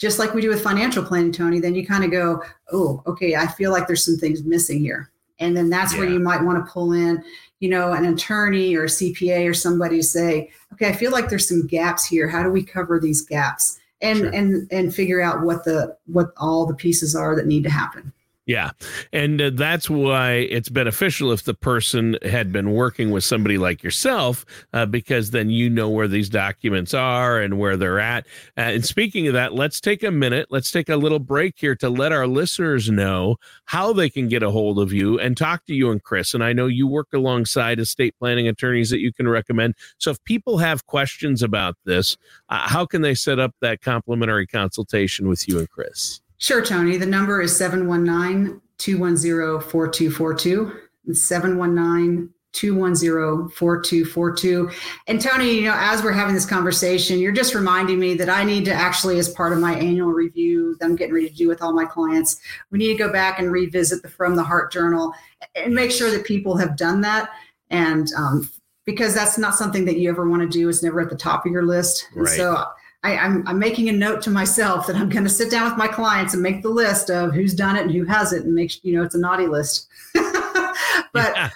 just 0.01 0.17
like 0.17 0.33
we 0.33 0.41
do 0.41 0.49
with 0.49 0.63
financial 0.63 1.05
planning, 1.05 1.31
Tony, 1.31 1.59
then 1.59 1.75
you 1.75 1.85
kind 1.85 2.03
of 2.03 2.09
go, 2.09 2.41
oh, 2.71 3.03
okay, 3.05 3.35
I 3.35 3.45
feel 3.45 3.71
like 3.71 3.85
there's 3.85 4.03
some 4.03 4.17
things 4.17 4.43
missing 4.43 4.79
here. 4.79 5.11
And 5.37 5.55
then 5.55 5.69
that's 5.69 5.93
yeah. 5.93 5.99
where 5.99 6.09
you 6.09 6.19
might 6.19 6.41
want 6.41 6.65
to 6.65 6.71
pull 6.71 6.93
in, 6.93 7.23
you 7.59 7.69
know, 7.69 7.93
an 7.93 8.05
attorney 8.05 8.75
or 8.75 8.85
a 8.85 8.87
CPA 8.87 9.47
or 9.47 9.53
somebody 9.53 9.97
to 9.97 10.03
say, 10.03 10.49
okay, 10.73 10.89
I 10.89 10.93
feel 10.93 11.11
like 11.11 11.29
there's 11.29 11.47
some 11.47 11.67
gaps 11.67 12.03
here. 12.03 12.27
How 12.27 12.41
do 12.41 12.49
we 12.49 12.63
cover 12.63 12.99
these 12.99 13.21
gaps? 13.21 13.79
And 14.01 14.17
sure. 14.17 14.29
and 14.29 14.67
and 14.71 14.93
figure 14.93 15.21
out 15.21 15.43
what 15.43 15.63
the 15.63 15.95
what 16.07 16.31
all 16.37 16.65
the 16.65 16.73
pieces 16.73 17.15
are 17.15 17.35
that 17.35 17.45
need 17.45 17.63
to 17.65 17.69
happen. 17.69 18.11
Yeah. 18.51 18.71
And 19.13 19.41
uh, 19.41 19.51
that's 19.53 19.89
why 19.89 20.33
it's 20.33 20.67
beneficial 20.67 21.31
if 21.31 21.43
the 21.43 21.53
person 21.53 22.17
had 22.21 22.51
been 22.51 22.73
working 22.73 23.09
with 23.09 23.23
somebody 23.23 23.57
like 23.57 23.81
yourself, 23.81 24.45
uh, 24.73 24.85
because 24.85 25.31
then 25.31 25.49
you 25.49 25.69
know 25.69 25.87
where 25.87 26.09
these 26.09 26.27
documents 26.27 26.93
are 26.93 27.39
and 27.39 27.57
where 27.57 27.77
they're 27.77 28.01
at. 28.01 28.27
Uh, 28.57 28.75
and 28.75 28.85
speaking 28.85 29.25
of 29.27 29.33
that, 29.35 29.53
let's 29.53 29.79
take 29.79 30.03
a 30.03 30.11
minute. 30.11 30.47
Let's 30.49 30.69
take 30.69 30.89
a 30.89 30.97
little 30.97 31.19
break 31.19 31.55
here 31.59 31.77
to 31.77 31.89
let 31.89 32.11
our 32.11 32.27
listeners 32.27 32.91
know 32.91 33.37
how 33.63 33.93
they 33.93 34.09
can 34.09 34.27
get 34.27 34.43
a 34.43 34.51
hold 34.51 34.79
of 34.79 34.91
you 34.91 35.17
and 35.17 35.37
talk 35.37 35.65
to 35.67 35.73
you 35.73 35.89
and 35.89 36.03
Chris. 36.03 36.33
And 36.33 36.43
I 36.43 36.51
know 36.51 36.65
you 36.65 36.87
work 36.87 37.07
alongside 37.13 37.79
estate 37.79 38.15
planning 38.19 38.49
attorneys 38.49 38.89
that 38.89 38.99
you 38.99 39.13
can 39.13 39.29
recommend. 39.29 39.75
So 39.97 40.11
if 40.11 40.21
people 40.25 40.57
have 40.57 40.87
questions 40.87 41.41
about 41.41 41.77
this, 41.85 42.17
uh, 42.49 42.67
how 42.67 42.85
can 42.85 43.01
they 43.01 43.15
set 43.15 43.39
up 43.39 43.55
that 43.61 43.79
complimentary 43.79 44.45
consultation 44.45 45.29
with 45.29 45.47
you 45.47 45.57
and 45.59 45.69
Chris? 45.69 46.19
Sure, 46.41 46.65
Tony. 46.65 46.97
The 46.97 47.05
number 47.05 47.39
is 47.39 47.55
719 47.55 48.59
210 48.79 49.69
4242. 49.69 50.71
719 51.13 52.33
210 52.53 53.49
4242. 53.49 54.71
And 55.05 55.21
Tony, 55.21 55.51
you 55.51 55.65
know, 55.65 55.75
as 55.77 56.01
we're 56.01 56.11
having 56.11 56.33
this 56.33 56.47
conversation, 56.47 57.19
you're 57.19 57.31
just 57.31 57.53
reminding 57.53 57.99
me 57.99 58.15
that 58.15 58.27
I 58.27 58.43
need 58.43 58.65
to 58.65 58.73
actually, 58.73 59.19
as 59.19 59.29
part 59.29 59.53
of 59.53 59.59
my 59.59 59.75
annual 59.75 60.13
review 60.13 60.75
that 60.79 60.87
I'm 60.87 60.95
getting 60.95 61.13
ready 61.13 61.29
to 61.29 61.35
do 61.35 61.47
with 61.47 61.61
all 61.61 61.73
my 61.73 61.85
clients, 61.85 62.41
we 62.71 62.79
need 62.79 62.91
to 62.91 62.97
go 62.97 63.13
back 63.13 63.37
and 63.37 63.51
revisit 63.51 64.01
the 64.01 64.09
From 64.09 64.35
the 64.35 64.43
Heart 64.43 64.71
Journal 64.71 65.13
and 65.55 65.75
make 65.75 65.91
sure 65.91 66.09
that 66.09 66.25
people 66.25 66.57
have 66.57 66.75
done 66.75 67.01
that. 67.01 67.29
And 67.69 68.07
um, 68.17 68.49
because 68.85 69.13
that's 69.13 69.37
not 69.37 69.53
something 69.53 69.85
that 69.85 69.99
you 69.99 70.09
ever 70.09 70.27
want 70.27 70.41
to 70.41 70.49
do, 70.49 70.67
it's 70.69 70.81
never 70.81 71.01
at 71.01 71.11
the 71.11 71.15
top 71.15 71.45
of 71.45 71.51
your 71.51 71.67
list. 71.67 72.07
Right. 72.15 72.35
so 72.35 72.65
I, 73.03 73.13
am 73.13 73.37
I'm, 73.37 73.47
I'm 73.47 73.59
making 73.59 73.89
a 73.89 73.93
note 73.93 74.21
to 74.23 74.29
myself 74.29 74.87
that 74.87 74.95
I'm 74.95 75.09
going 75.09 75.23
to 75.23 75.29
sit 75.29 75.49
down 75.49 75.69
with 75.69 75.77
my 75.77 75.87
clients 75.87 76.33
and 76.33 76.43
make 76.43 76.61
the 76.61 76.69
list 76.69 77.09
of 77.09 77.33
who's 77.33 77.53
done 77.53 77.75
it 77.75 77.83
and 77.83 77.91
who 77.91 78.05
hasn't, 78.05 78.45
and 78.45 78.53
make 78.53 78.83
you 78.83 78.95
know 78.95 79.03
it's 79.03 79.15
a 79.15 79.19
naughty 79.19 79.47
list. 79.47 79.87
but 80.13 80.75
yeah. 81.15 81.49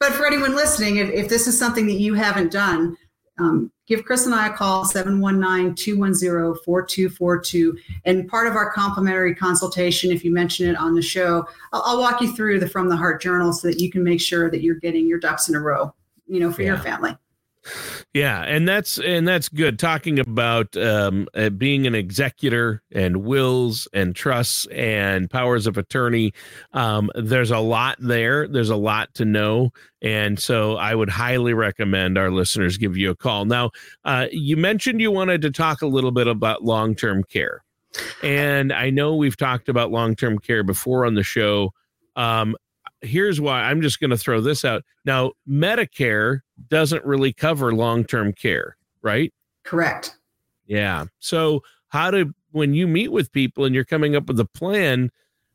but 0.00 0.12
for 0.12 0.26
anyone 0.26 0.54
listening, 0.54 0.96
if, 0.96 1.10
if 1.10 1.28
this 1.28 1.46
is 1.46 1.58
something 1.58 1.86
that 1.86 2.00
you 2.00 2.14
haven't 2.14 2.50
done, 2.50 2.96
um, 3.38 3.70
give 3.86 4.04
Chris 4.04 4.26
and 4.26 4.34
I 4.34 4.48
a 4.48 4.52
call, 4.52 4.84
719-210-4242. 4.86 7.76
And 8.04 8.28
part 8.28 8.46
of 8.46 8.56
our 8.56 8.70
complimentary 8.72 9.34
consultation, 9.34 10.10
if 10.10 10.24
you 10.24 10.32
mention 10.32 10.68
it 10.68 10.76
on 10.76 10.94
the 10.94 11.02
show, 11.02 11.46
I'll, 11.72 11.82
I'll, 11.84 12.00
walk 12.00 12.22
you 12.22 12.34
through 12.34 12.60
the 12.60 12.68
From 12.68 12.88
the 12.88 12.96
Heart 12.96 13.20
Journal 13.20 13.52
so 13.52 13.68
that 13.68 13.78
you 13.78 13.90
can 13.90 14.02
make 14.02 14.22
sure 14.22 14.50
that 14.50 14.62
you're 14.62 14.76
getting 14.76 15.06
your 15.06 15.18
ducks 15.18 15.50
in 15.50 15.54
a 15.54 15.60
row, 15.60 15.94
you 16.26 16.40
know, 16.40 16.50
for 16.50 16.62
yeah. 16.62 16.68
your 16.68 16.78
family. 16.78 17.14
Yeah, 18.14 18.42
and 18.42 18.68
that's 18.68 18.98
and 18.98 19.26
that's 19.26 19.48
good. 19.48 19.78
Talking 19.78 20.18
about 20.18 20.76
um, 20.76 21.28
uh, 21.34 21.50
being 21.50 21.86
an 21.86 21.94
executor 21.94 22.82
and 22.92 23.24
wills 23.24 23.88
and 23.92 24.14
trusts 24.14 24.66
and 24.66 25.30
powers 25.30 25.66
of 25.66 25.76
attorney, 25.76 26.32
um, 26.72 27.10
there's 27.14 27.50
a 27.50 27.58
lot 27.58 27.96
there. 28.00 28.48
There's 28.48 28.70
a 28.70 28.76
lot 28.76 29.12
to 29.14 29.24
know, 29.24 29.70
and 30.00 30.38
so 30.38 30.76
I 30.76 30.94
would 30.94 31.10
highly 31.10 31.54
recommend 31.54 32.16
our 32.16 32.30
listeners 32.30 32.78
give 32.78 32.96
you 32.96 33.10
a 33.10 33.16
call. 33.16 33.44
Now, 33.44 33.70
uh, 34.04 34.26
you 34.30 34.56
mentioned 34.56 35.00
you 35.00 35.10
wanted 35.10 35.42
to 35.42 35.50
talk 35.50 35.82
a 35.82 35.86
little 35.86 36.12
bit 36.12 36.26
about 36.26 36.64
long 36.64 36.94
term 36.94 37.24
care, 37.24 37.62
and 38.22 38.72
I 38.72 38.90
know 38.90 39.16
we've 39.16 39.36
talked 39.36 39.68
about 39.68 39.90
long 39.90 40.14
term 40.14 40.38
care 40.38 40.62
before 40.62 41.04
on 41.04 41.14
the 41.14 41.24
show. 41.24 41.72
Um, 42.14 42.56
here's 43.00 43.40
why 43.40 43.62
I'm 43.62 43.82
just 43.82 44.00
going 44.00 44.10
to 44.10 44.16
throw 44.16 44.40
this 44.40 44.64
out. 44.64 44.82
Now, 45.04 45.32
Medicare 45.48 46.40
doesn't 46.68 47.04
really 47.04 47.32
cover 47.32 47.74
long 47.74 48.04
term 48.04 48.32
care, 48.32 48.76
right? 49.02 49.32
Correct. 49.64 50.16
Yeah. 50.66 51.06
So, 51.18 51.62
how 51.88 52.10
do, 52.10 52.32
when 52.50 52.74
you 52.74 52.86
meet 52.86 53.12
with 53.12 53.32
people 53.32 53.64
and 53.64 53.74
you're 53.74 53.84
coming 53.84 54.16
up 54.16 54.26
with 54.26 54.40
a 54.40 54.44
plan, 54.44 55.10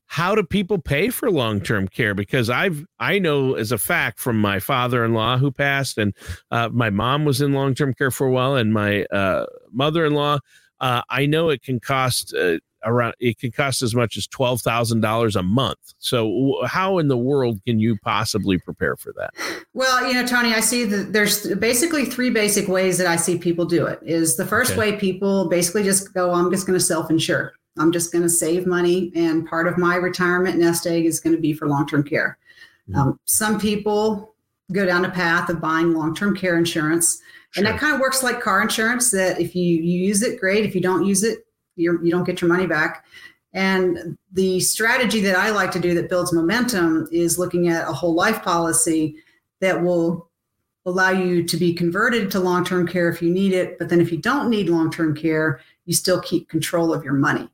how 0.06 0.36
do 0.36 0.44
people 0.44 0.78
pay 0.78 1.10
for 1.10 1.32
long 1.32 1.62
term 1.62 1.88
care? 1.88 2.14
Because 2.14 2.50
I've, 2.50 2.86
I 3.00 3.20
know 3.20 3.56
as 3.56 3.72
a 3.72 3.78
fact 3.78 4.20
from 4.20 4.40
my 4.40 4.60
father 4.60 5.06
in 5.06 5.14
law 5.14 5.38
who 5.38 5.52
passed, 5.52 5.98
and 5.98 6.14
uh, 6.52 6.70
my 6.70 6.90
mom 6.90 7.26
was 7.26 7.42
in 7.42 7.54
long 7.54 7.76
term 7.76 7.94
care 7.94 8.12
for 8.12 8.28
a 8.28 8.32
while, 8.32 8.56
and 8.56 8.74
my 8.74 9.04
uh, 9.06 9.46
mother 9.72 10.06
in 10.06 10.14
law, 10.14 10.40
uh, 10.82 11.02
I 11.10 11.26
know 11.26 11.50
it 11.50 11.62
can 11.62 11.80
cost 11.80 12.34
uh, 12.34 12.58
around 12.84 13.16
it 13.20 13.40
can 13.40 13.52
cost 13.52 13.82
as 13.82 13.94
much 13.94 14.18
as 14.18 14.28
$12,000 14.28 15.36
a 15.36 15.44
month. 15.44 15.80
So 16.00 16.62
how 16.66 16.98
in 16.98 17.08
the 17.08 17.18
world 17.18 17.60
can 17.66 17.80
you 17.80 17.98
possibly 18.04 18.58
prepare 18.58 18.96
for 18.96 19.14
that? 19.14 19.32
Well, 19.74 20.08
you 20.08 20.14
know, 20.14 20.26
Tony, 20.26 20.54
I 20.54 20.60
see 20.60 20.86
that 20.86 21.14
there's 21.14 21.48
basically 21.56 22.06
three 22.06 22.30
basic 22.30 22.68
ways 22.68 22.98
that 22.98 23.08
I 23.08 23.16
see 23.16 23.38
people 23.38 23.66
do 23.66 23.86
it. 23.86 24.00
Is 24.02 24.36
the 24.36 24.46
first 24.46 24.72
okay. 24.72 24.80
way 24.80 24.98
people 24.98 25.50
basically 25.50 25.84
just 25.84 26.14
go 26.14 26.32
I'm 26.34 26.52
just 26.52 26.66
going 26.66 26.78
to 26.78 26.84
self-insure. 26.84 27.54
I'm 27.78 27.92
just 27.92 28.12
going 28.12 28.24
to 28.24 28.30
save 28.30 28.68
money 28.68 29.12
and 29.16 29.48
part 29.48 29.68
of 29.68 29.78
my 29.78 29.96
retirement 29.96 30.58
nest 30.58 30.86
egg 30.86 31.06
is 31.06 31.20
going 31.20 31.36
to 31.36 31.42
be 31.42 31.54
for 31.54 31.68
long-term 31.68 32.04
care. 32.04 32.38
Mm-hmm. 32.90 33.00
Um, 33.00 33.20
some 33.26 33.60
people 33.60 34.36
go 34.74 34.86
down 34.86 35.06
a 35.06 35.10
path 35.10 35.50
of 35.50 35.62
buying 35.62 35.94
long-term 35.94 36.36
care 36.36 36.58
insurance. 36.58 37.22
Sure. 37.52 37.64
And 37.64 37.68
that 37.68 37.80
kind 37.80 37.94
of 37.94 38.00
works 38.00 38.24
like 38.24 38.42
car 38.42 38.62
insurance 38.62 39.12
that 39.12 39.40
if 39.40 39.56
you, 39.56 39.82
you 39.82 40.00
use 40.08 40.22
it, 40.22 40.40
great. 40.40 40.66
If 40.66 40.76
you 40.76 40.82
don't 40.82 41.06
use 41.06 41.24
it, 41.24 41.40
you're, 41.76 42.04
you 42.04 42.12
don't 42.12 42.24
get 42.24 42.42
your 42.42 42.50
money 42.50 42.68
back. 42.68 43.06
And 43.54 44.18
the 44.32 44.60
strategy 44.62 45.20
that 45.22 45.36
I 45.36 45.50
like 45.50 45.72
to 45.72 45.80
do 45.80 45.94
that 45.96 46.10
builds 46.10 46.32
momentum 46.32 47.08
is 47.12 47.38
looking 47.38 47.68
at 47.68 47.88
a 47.88 47.94
whole 47.94 48.14
life 48.14 48.42
policy 48.44 49.16
that 49.60 49.82
will 49.82 50.30
allow 50.86 51.10
you 51.10 51.44
to 51.44 51.58
be 51.58 51.74
converted 51.74 52.32
to 52.32 52.40
long 52.40 52.64
term 52.64 52.88
care 52.88 53.10
if 53.10 53.22
you 53.22 53.30
need 53.30 53.54
it. 53.54 53.78
But 53.78 53.90
then 53.90 54.00
if 54.00 54.12
you 54.12 54.18
don't 54.18 54.50
need 54.50 54.70
long 54.70 54.90
term 54.90 55.16
care, 55.16 55.60
you 55.86 55.94
still 55.94 56.22
keep 56.22 56.48
control 56.50 56.94
of 56.94 57.04
your 57.04 57.14
money. 57.14 57.50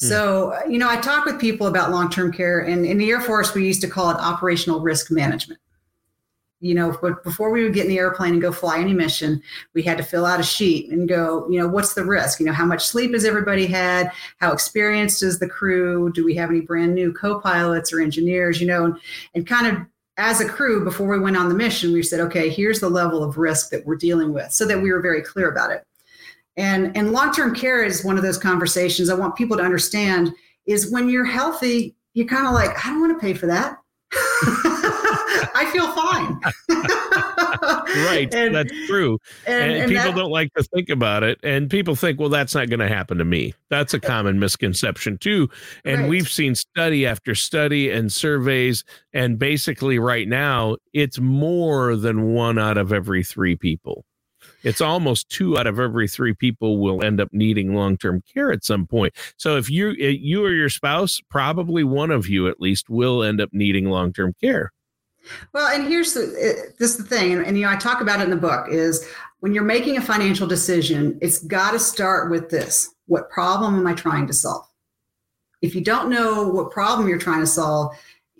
Hmm. 0.00 0.06
So, 0.06 0.58
you 0.68 0.78
know, 0.78 0.88
I 0.88 0.96
talk 0.96 1.24
with 1.24 1.40
people 1.40 1.66
about 1.66 1.90
long 1.90 2.08
term 2.08 2.32
care, 2.32 2.60
and 2.60 2.86
in 2.86 2.98
the 2.98 3.10
Air 3.10 3.20
Force, 3.20 3.54
we 3.54 3.66
used 3.66 3.80
to 3.80 3.88
call 3.88 4.10
it 4.10 4.16
operational 4.18 4.80
risk 4.80 5.10
management 5.10 5.60
you 6.62 6.74
know, 6.74 6.96
but 7.02 7.24
before 7.24 7.50
we 7.50 7.64
would 7.64 7.74
get 7.74 7.86
in 7.86 7.90
the 7.90 7.98
airplane 7.98 8.34
and 8.34 8.40
go 8.40 8.52
fly 8.52 8.78
any 8.78 8.94
mission, 8.94 9.42
we 9.74 9.82
had 9.82 9.98
to 9.98 10.04
fill 10.04 10.24
out 10.24 10.38
a 10.38 10.44
sheet 10.44 10.90
and 10.90 11.08
go, 11.08 11.46
you 11.50 11.58
know, 11.58 11.66
what's 11.66 11.94
the 11.94 12.04
risk? 12.04 12.38
You 12.38 12.46
know, 12.46 12.52
how 12.52 12.64
much 12.64 12.86
sleep 12.86 13.12
has 13.12 13.24
everybody 13.24 13.66
had? 13.66 14.12
How 14.38 14.52
experienced 14.52 15.24
is 15.24 15.40
the 15.40 15.48
crew? 15.48 16.12
Do 16.12 16.24
we 16.24 16.36
have 16.36 16.50
any 16.50 16.60
brand 16.60 16.94
new 16.94 17.12
co-pilots 17.12 17.92
or 17.92 18.00
engineers? 18.00 18.60
You 18.60 18.68
know, 18.68 18.84
and, 18.84 18.96
and 19.34 19.44
kind 19.44 19.66
of 19.66 19.84
as 20.18 20.40
a 20.40 20.48
crew 20.48 20.84
before 20.84 21.08
we 21.08 21.18
went 21.18 21.36
on 21.36 21.48
the 21.48 21.54
mission, 21.54 21.92
we 21.92 22.02
said, 22.02 22.20
okay, 22.20 22.48
here's 22.48 22.78
the 22.78 22.88
level 22.88 23.24
of 23.24 23.38
risk 23.38 23.70
that 23.70 23.84
we're 23.84 23.96
dealing 23.96 24.32
with, 24.32 24.52
so 24.52 24.64
that 24.64 24.80
we 24.80 24.92
were 24.92 25.00
very 25.00 25.20
clear 25.20 25.50
about 25.50 25.72
it. 25.72 25.84
And 26.56 26.96
and 26.96 27.12
long-term 27.12 27.56
care 27.56 27.82
is 27.82 28.04
one 28.04 28.16
of 28.16 28.22
those 28.22 28.38
conversations 28.38 29.10
I 29.10 29.14
want 29.14 29.34
people 29.34 29.56
to 29.56 29.64
understand 29.64 30.32
is 30.66 30.92
when 30.92 31.08
you're 31.08 31.24
healthy, 31.24 31.96
you're 32.14 32.28
kind 32.28 32.46
of 32.46 32.52
like, 32.52 32.70
I 32.86 32.90
don't 32.90 33.00
want 33.00 33.18
to 33.18 33.26
pay 33.26 33.34
for 33.34 33.46
that. 33.46 33.78
Feel 35.72 35.90
fine. 35.92 36.40
right. 38.04 38.28
and, 38.34 38.54
that's 38.54 38.86
true. 38.86 39.18
And, 39.46 39.72
and, 39.72 39.82
and 39.82 39.90
people 39.90 40.12
that, 40.12 40.16
don't 40.16 40.30
like 40.30 40.52
to 40.54 40.62
think 40.64 40.88
about 40.88 41.22
it. 41.22 41.38
And 41.42 41.70
people 41.70 41.94
think, 41.94 42.20
well, 42.20 42.28
that's 42.28 42.54
not 42.54 42.68
going 42.68 42.80
to 42.80 42.88
happen 42.88 43.18
to 43.18 43.24
me. 43.24 43.54
That's 43.68 43.94
a 43.94 44.00
common 44.00 44.38
misconception, 44.38 45.18
too. 45.18 45.48
And 45.84 46.02
right. 46.02 46.10
we've 46.10 46.28
seen 46.28 46.54
study 46.54 47.06
after 47.06 47.34
study 47.34 47.90
and 47.90 48.12
surveys. 48.12 48.84
And 49.12 49.38
basically, 49.38 49.98
right 49.98 50.28
now, 50.28 50.76
it's 50.92 51.18
more 51.18 51.96
than 51.96 52.32
one 52.34 52.58
out 52.58 52.78
of 52.78 52.92
every 52.92 53.24
three 53.24 53.56
people 53.56 54.04
it's 54.62 54.80
almost 54.80 55.28
two 55.28 55.58
out 55.58 55.66
of 55.66 55.78
every 55.78 56.08
three 56.08 56.34
people 56.34 56.78
will 56.78 57.02
end 57.02 57.20
up 57.20 57.28
needing 57.32 57.74
long-term 57.74 58.22
care 58.32 58.52
at 58.52 58.64
some 58.64 58.86
point. 58.86 59.14
So 59.36 59.56
if 59.56 59.70
you 59.70 59.90
eh, 59.90 60.16
you 60.18 60.44
or 60.44 60.52
your 60.52 60.68
spouse, 60.68 61.20
probably 61.30 61.84
one 61.84 62.10
of 62.10 62.28
you 62.28 62.48
at 62.48 62.60
least 62.60 62.88
will 62.88 63.22
end 63.22 63.40
up 63.40 63.50
needing 63.52 63.86
long-term 63.86 64.34
care. 64.40 64.72
Well, 65.52 65.68
and 65.68 65.86
here's 65.86 66.14
the 66.14 66.22
eh, 66.40 66.72
this 66.78 66.92
is 66.92 66.96
the 66.98 67.04
thing, 67.04 67.32
and, 67.32 67.46
and 67.46 67.56
you 67.56 67.64
know 67.64 67.70
I 67.70 67.76
talk 67.76 68.00
about 68.00 68.20
it 68.20 68.24
in 68.24 68.30
the 68.30 68.36
book 68.36 68.66
is 68.70 69.06
when 69.40 69.54
you're 69.54 69.64
making 69.64 69.96
a 69.96 70.02
financial 70.02 70.46
decision, 70.46 71.18
it's 71.20 71.38
got 71.44 71.72
to 71.72 71.78
start 71.78 72.30
with 72.30 72.50
this: 72.50 72.94
what 73.06 73.30
problem 73.30 73.74
am 73.74 73.86
I 73.86 73.94
trying 73.94 74.26
to 74.26 74.32
solve? 74.32 74.66
If 75.60 75.74
you 75.74 75.80
don't 75.80 76.10
know 76.10 76.48
what 76.48 76.70
problem 76.70 77.08
you're 77.08 77.18
trying 77.18 77.40
to 77.40 77.46
solve, 77.46 77.96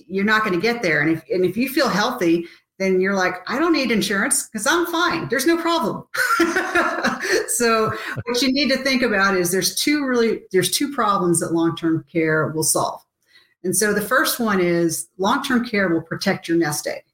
you're 0.06 0.24
not 0.24 0.42
going 0.42 0.54
to 0.54 0.60
get 0.60 0.82
there. 0.82 1.00
And 1.02 1.10
if 1.10 1.22
and 1.30 1.44
if 1.44 1.56
you 1.56 1.68
feel 1.68 1.88
healthy, 1.88 2.46
then 2.78 3.00
you're 3.00 3.14
like, 3.14 3.34
I 3.48 3.58
don't 3.58 3.72
need 3.72 3.90
insurance 3.90 4.48
because 4.48 4.66
I'm 4.66 4.86
fine. 4.86 5.28
There's 5.28 5.46
no 5.46 5.56
problem. 5.56 6.04
so 7.48 7.92
what 8.24 8.42
you 8.42 8.52
need 8.52 8.70
to 8.70 8.78
think 8.78 9.02
about 9.02 9.36
is 9.36 9.52
there's 9.52 9.74
two 9.74 10.04
really 10.04 10.42
there's 10.50 10.70
two 10.70 10.92
problems 10.92 11.40
that 11.40 11.52
long-term 11.52 12.04
care 12.10 12.48
will 12.48 12.64
solve. 12.64 13.00
And 13.64 13.76
so 13.76 13.92
the 13.92 14.00
first 14.00 14.40
one 14.40 14.60
is 14.60 15.08
long-term 15.18 15.66
care 15.66 15.88
will 15.88 16.02
protect 16.02 16.48
your 16.48 16.58
nest 16.58 16.86
egg 16.86 17.04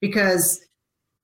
because 0.00 0.60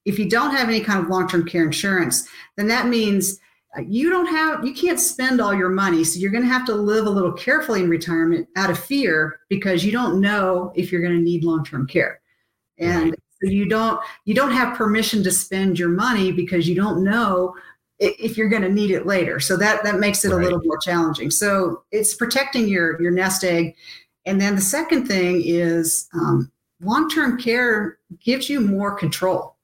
if 0.04 0.18
you 0.18 0.28
don't 0.28 0.54
have 0.54 0.68
any 0.68 0.80
kind 0.80 1.02
of 1.02 1.10
long-term 1.10 1.46
care 1.46 1.64
insurance, 1.64 2.28
then 2.56 2.68
that 2.68 2.86
means 2.86 3.40
uh, 3.76 3.82
you 3.82 4.10
don't 4.10 4.26
have 4.26 4.64
you 4.64 4.74
can't 4.74 4.98
spend 4.98 5.40
all 5.40 5.54
your 5.54 5.68
money 5.68 6.02
so 6.02 6.18
you're 6.18 6.32
going 6.32 6.42
to 6.42 6.50
have 6.50 6.66
to 6.66 6.74
live 6.74 7.06
a 7.06 7.10
little 7.10 7.32
carefully 7.32 7.82
in 7.82 7.88
retirement 7.88 8.48
out 8.56 8.70
of 8.70 8.78
fear 8.78 9.40
because 9.48 9.84
you 9.84 9.92
don't 9.92 10.20
know 10.20 10.72
if 10.74 10.90
you're 10.90 11.02
going 11.02 11.14
to 11.14 11.22
need 11.22 11.44
long-term 11.44 11.86
care 11.86 12.20
and 12.78 13.14
so 13.42 13.48
you 13.48 13.68
don't 13.68 14.00
you 14.24 14.34
don't 14.34 14.50
have 14.50 14.76
permission 14.76 15.22
to 15.22 15.30
spend 15.30 15.78
your 15.78 15.88
money 15.88 16.32
because 16.32 16.68
you 16.68 16.74
don't 16.74 17.04
know 17.04 17.54
if 17.98 18.36
you're 18.36 18.48
going 18.48 18.62
to 18.62 18.72
need 18.72 18.90
it 18.90 19.06
later. 19.06 19.38
So 19.40 19.56
that 19.58 19.84
that 19.84 19.98
makes 19.98 20.24
it 20.24 20.30
right. 20.30 20.40
a 20.40 20.42
little 20.42 20.60
more 20.64 20.78
challenging. 20.78 21.30
So 21.30 21.84
it's 21.90 22.14
protecting 22.14 22.66
your 22.66 23.00
your 23.00 23.12
nest 23.12 23.44
egg. 23.44 23.76
And 24.26 24.40
then 24.40 24.54
the 24.54 24.60
second 24.60 25.06
thing 25.06 25.42
is 25.44 26.08
um, 26.14 26.50
long-term 26.80 27.40
care 27.40 27.98
gives 28.22 28.48
you 28.50 28.60
more 28.60 28.94
control. 28.94 29.56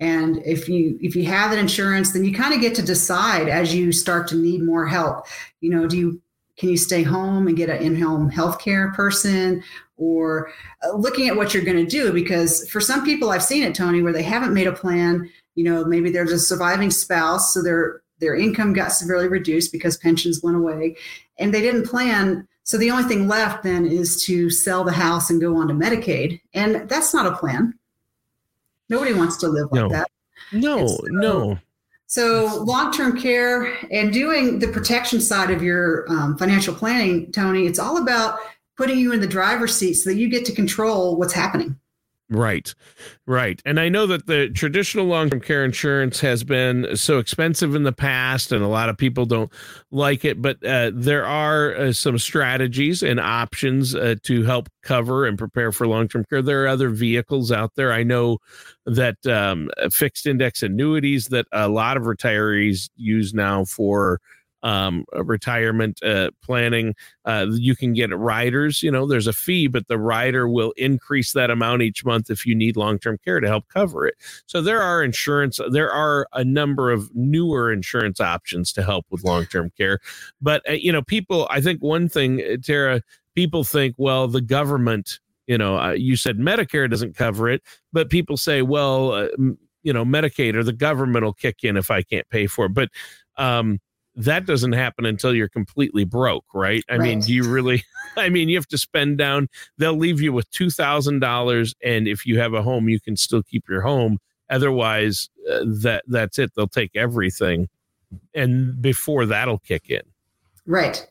And 0.00 0.42
if 0.46 0.68
you 0.68 0.98
if 1.02 1.14
you 1.14 1.24
have 1.26 1.52
an 1.52 1.58
insurance, 1.58 2.12
then 2.12 2.24
you 2.24 2.32
kind 2.32 2.54
of 2.54 2.60
get 2.60 2.74
to 2.76 2.82
decide 2.82 3.48
as 3.48 3.74
you 3.74 3.92
start 3.92 4.28
to 4.28 4.36
need 4.36 4.62
more 4.62 4.86
help. 4.86 5.26
You 5.60 5.70
know, 5.70 5.86
do 5.86 5.98
you 5.98 6.22
can 6.56 6.68
you 6.68 6.76
stay 6.76 7.02
home 7.02 7.48
and 7.48 7.56
get 7.56 7.70
an 7.70 7.82
in-home 7.82 8.30
healthcare 8.30 8.94
person 8.94 9.62
or 9.96 10.50
uh, 10.84 10.94
looking 10.96 11.28
at 11.28 11.36
what 11.36 11.54
you're 11.54 11.64
going 11.64 11.76
to 11.76 11.90
do 11.90 12.12
because 12.12 12.68
for 12.68 12.80
some 12.80 13.02
people 13.04 13.30
i've 13.30 13.42
seen 13.42 13.62
it 13.62 13.74
tony 13.74 14.02
where 14.02 14.12
they 14.12 14.22
haven't 14.22 14.52
made 14.52 14.66
a 14.66 14.72
plan 14.72 15.28
you 15.54 15.64
know 15.64 15.84
maybe 15.84 16.10
there's 16.10 16.32
a 16.32 16.38
surviving 16.38 16.90
spouse 16.90 17.54
so 17.54 17.62
their 17.62 18.02
their 18.18 18.34
income 18.34 18.74
got 18.74 18.92
severely 18.92 19.26
reduced 19.26 19.72
because 19.72 19.96
pensions 19.96 20.42
went 20.42 20.56
away 20.56 20.94
and 21.38 21.54
they 21.54 21.62
didn't 21.62 21.86
plan 21.86 22.46
so 22.70 22.78
the 22.78 22.90
only 22.90 23.02
thing 23.04 23.26
left 23.26 23.64
then 23.64 23.84
is 23.84 24.22
to 24.24 24.48
sell 24.48 24.84
the 24.84 24.92
house 24.92 25.30
and 25.30 25.40
go 25.40 25.56
on 25.56 25.66
to 25.66 25.74
medicaid 25.74 26.40
and 26.54 26.88
that's 26.88 27.12
not 27.12 27.26
a 27.26 27.36
plan 27.36 27.74
nobody 28.88 29.12
wants 29.12 29.36
to 29.36 29.48
live 29.48 29.66
like 29.72 29.82
no. 29.82 29.88
that 29.88 30.08
no 30.52 30.86
so, 30.86 30.98
no 31.06 31.58
so 32.06 32.62
long-term 32.64 33.20
care 33.20 33.76
and 33.90 34.12
doing 34.12 34.58
the 34.58 34.68
protection 34.68 35.20
side 35.20 35.50
of 35.50 35.62
your 35.62 36.08
um, 36.08 36.38
financial 36.38 36.74
planning 36.74 37.32
tony 37.32 37.66
it's 37.66 37.78
all 37.78 37.98
about 37.98 38.38
putting 38.80 38.98
you 38.98 39.12
in 39.12 39.20
the 39.20 39.26
driver's 39.26 39.76
seat 39.76 39.92
so 39.92 40.08
that 40.08 40.16
you 40.16 40.26
get 40.26 40.46
to 40.46 40.52
control 40.52 41.14
what's 41.16 41.34
happening. 41.34 41.78
Right, 42.32 42.72
right. 43.26 43.60
And 43.64 43.80
I 43.80 43.88
know 43.88 44.06
that 44.06 44.26
the 44.26 44.50
traditional 44.50 45.06
long 45.06 45.30
term 45.30 45.40
care 45.40 45.64
insurance 45.64 46.20
has 46.20 46.44
been 46.44 46.96
so 46.96 47.18
expensive 47.18 47.74
in 47.74 47.82
the 47.82 47.92
past, 47.92 48.52
and 48.52 48.62
a 48.62 48.68
lot 48.68 48.88
of 48.88 48.96
people 48.96 49.26
don't 49.26 49.50
like 49.90 50.24
it. 50.24 50.40
But 50.40 50.64
uh, 50.64 50.92
there 50.94 51.26
are 51.26 51.74
uh, 51.74 51.92
some 51.92 52.18
strategies 52.18 53.02
and 53.02 53.18
options 53.18 53.96
uh, 53.96 54.14
to 54.22 54.44
help 54.44 54.68
cover 54.84 55.26
and 55.26 55.36
prepare 55.36 55.72
for 55.72 55.88
long 55.88 56.06
term 56.06 56.24
care. 56.30 56.40
There 56.40 56.62
are 56.62 56.68
other 56.68 56.90
vehicles 56.90 57.50
out 57.50 57.72
there. 57.74 57.92
I 57.92 58.04
know 58.04 58.38
that 58.86 59.26
um, 59.26 59.68
fixed 59.90 60.24
index 60.24 60.62
annuities 60.62 61.26
that 61.28 61.46
a 61.50 61.68
lot 61.68 61.96
of 61.96 62.04
retirees 62.04 62.90
use 62.94 63.34
now 63.34 63.64
for 63.64 64.20
um, 64.62 65.04
retirement 65.12 66.02
uh, 66.02 66.30
planning. 66.42 66.94
Uh, 67.24 67.46
you 67.50 67.74
can 67.74 67.92
get 67.92 68.16
riders. 68.16 68.82
You 68.82 68.90
know, 68.90 69.06
there's 69.06 69.26
a 69.26 69.32
fee, 69.32 69.66
but 69.66 69.88
the 69.88 69.98
rider 69.98 70.48
will 70.48 70.72
increase 70.76 71.32
that 71.32 71.50
amount 71.50 71.82
each 71.82 72.04
month 72.04 72.30
if 72.30 72.46
you 72.46 72.54
need 72.54 72.76
long 72.76 72.98
term 72.98 73.18
care 73.24 73.40
to 73.40 73.48
help 73.48 73.68
cover 73.68 74.06
it. 74.06 74.14
So 74.46 74.60
there 74.60 74.82
are 74.82 75.02
insurance. 75.02 75.60
There 75.70 75.90
are 75.90 76.26
a 76.32 76.44
number 76.44 76.90
of 76.90 77.14
newer 77.14 77.72
insurance 77.72 78.20
options 78.20 78.72
to 78.74 78.82
help 78.82 79.06
with 79.10 79.24
long 79.24 79.46
term 79.46 79.70
care. 79.76 80.00
But 80.40 80.68
uh, 80.68 80.72
you 80.72 80.92
know, 80.92 81.02
people. 81.02 81.46
I 81.50 81.60
think 81.60 81.82
one 81.82 82.08
thing, 82.08 82.40
uh, 82.40 82.56
Tara, 82.62 83.02
people 83.34 83.64
think, 83.64 83.94
well, 83.98 84.28
the 84.28 84.42
government. 84.42 85.18
You 85.46 85.58
know, 85.58 85.78
uh, 85.80 85.92
you 85.92 86.14
said 86.14 86.38
Medicare 86.38 86.88
doesn't 86.88 87.16
cover 87.16 87.48
it, 87.48 87.62
but 87.92 88.08
people 88.08 88.36
say, 88.36 88.62
well, 88.62 89.12
uh, 89.12 89.26
you 89.82 89.92
know, 89.92 90.04
Medicaid 90.04 90.54
or 90.54 90.62
the 90.62 90.72
government 90.72 91.24
will 91.24 91.32
kick 91.32 91.64
in 91.64 91.76
if 91.76 91.90
I 91.90 92.02
can't 92.02 92.28
pay 92.30 92.46
for 92.46 92.66
it. 92.66 92.74
But 92.74 92.90
um, 93.36 93.80
that 94.24 94.46
doesn't 94.46 94.72
happen 94.72 95.06
until 95.06 95.34
you're 95.34 95.48
completely 95.48 96.04
broke, 96.04 96.44
right? 96.54 96.84
I 96.88 96.96
right. 96.96 97.00
mean, 97.00 97.20
do 97.20 97.32
you 97.32 97.44
really? 97.44 97.84
I 98.16 98.28
mean, 98.28 98.48
you 98.48 98.56
have 98.56 98.68
to 98.68 98.78
spend 98.78 99.18
down. 99.18 99.48
They'll 99.78 99.96
leave 99.96 100.20
you 100.20 100.32
with 100.32 100.50
two 100.50 100.70
thousand 100.70 101.20
dollars, 101.20 101.74
and 101.82 102.06
if 102.06 102.26
you 102.26 102.38
have 102.38 102.54
a 102.54 102.62
home, 102.62 102.88
you 102.88 103.00
can 103.00 103.16
still 103.16 103.42
keep 103.42 103.68
your 103.68 103.82
home. 103.82 104.18
Otherwise, 104.50 105.30
uh, 105.50 105.64
that 105.64 106.04
that's 106.06 106.38
it. 106.38 106.52
They'll 106.54 106.68
take 106.68 106.94
everything, 106.94 107.68
and 108.34 108.80
before 108.80 109.26
that'll 109.26 109.58
kick 109.58 109.90
in. 109.90 110.02
Right, 110.66 111.06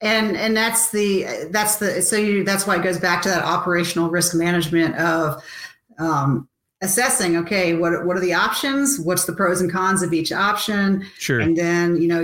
and 0.00 0.36
and 0.36 0.56
that's 0.56 0.90
the 0.90 1.48
that's 1.50 1.76
the 1.76 2.02
so 2.02 2.16
you 2.16 2.44
that's 2.44 2.66
why 2.66 2.76
it 2.76 2.82
goes 2.82 2.98
back 2.98 3.22
to 3.22 3.28
that 3.28 3.44
operational 3.44 4.10
risk 4.10 4.34
management 4.34 4.96
of 4.96 5.42
um, 5.98 6.48
assessing 6.82 7.36
okay 7.36 7.74
what 7.74 8.04
what 8.06 8.16
are 8.16 8.20
the 8.20 8.34
options? 8.34 9.00
What's 9.00 9.24
the 9.24 9.32
pros 9.32 9.60
and 9.60 9.70
cons 9.70 10.02
of 10.02 10.12
each 10.12 10.32
option? 10.32 11.06
Sure. 11.18 11.40
And 11.40 11.56
then 11.56 12.00
you 12.00 12.08
know 12.08 12.22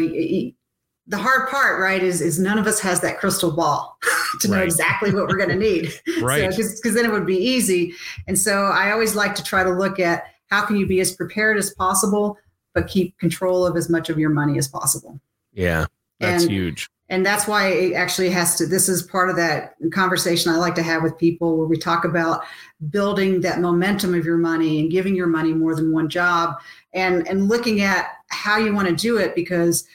the 1.07 1.19
hard 1.19 1.49
part 1.49 1.81
right 1.81 2.03
is 2.03 2.21
is 2.21 2.39
none 2.39 2.59
of 2.59 2.67
us 2.67 2.81
has 2.81 3.01
that 3.01 3.19
crystal 3.19 3.51
ball 3.51 3.99
to 4.41 4.49
right. 4.49 4.59
know 4.59 4.63
exactly 4.63 5.13
what 5.13 5.27
we're 5.27 5.37
going 5.37 5.49
to 5.49 5.57
need 5.57 5.93
right. 6.23 6.49
because 6.49 6.81
so, 6.83 6.91
then 6.91 7.05
it 7.05 7.13
would 7.13 7.27
be 7.27 7.37
easy. 7.37 7.95
And 8.27 8.39
so 8.39 8.67
i 8.67 8.93
always 8.93 9.15
like 9.15 9.35
to 9.37 9.43
try 9.43 9.65
to 9.65 9.71
look 9.71 9.99
at 9.99 10.25
how 10.49 10.65
can 10.65 10.77
you 10.77 10.87
be 10.87 11.01
as 11.01 11.13
prepared 11.13 11.57
as 11.57 11.71
possible 11.75 12.39
but 12.75 12.89
keep 12.89 13.19
control 13.19 13.67
of 13.67 13.77
as 13.77 13.91
much 13.91 14.09
of 14.09 14.19
your 14.19 14.31
money 14.31 14.59
as 14.59 14.69
possible. 14.69 15.21
Yeah 15.53 15.87
that's 16.21 16.45
and, 16.45 16.53
huge 16.53 16.89
and 17.13 17.27
that's 17.27 17.47
why 17.47 17.69
it 17.69 17.93
actually 17.93 18.31
has 18.31 18.57
to 18.57 18.67
this 18.67 18.89
is 18.89 19.03
part 19.03 19.29
of 19.31 19.37
that 19.37 19.75
conversation 19.93 20.51
i 20.51 20.57
like 20.57 20.75
to 20.75 20.83
have 20.83 21.03
with 21.03 21.17
people 21.19 21.57
where 21.57 21.67
we 21.69 21.77
talk 21.77 22.05
about 22.05 22.43
building 22.91 23.41
that 23.41 23.61
momentum 23.61 24.15
of 24.15 24.25
your 24.25 24.39
money 24.39 24.81
and 24.81 24.91
giving 24.91 25.15
your 25.15 25.27
money 25.27 25.53
more 25.53 25.77
than 25.77 25.93
one 25.93 26.09
job 26.09 26.57
and 26.95 27.29
and 27.29 27.49
looking 27.49 27.83
at 27.83 28.09
how 28.29 28.57
you 28.57 28.75
want 28.75 28.89
to 28.89 28.95
do 28.97 29.19
it 29.19 29.35
because 29.35 29.87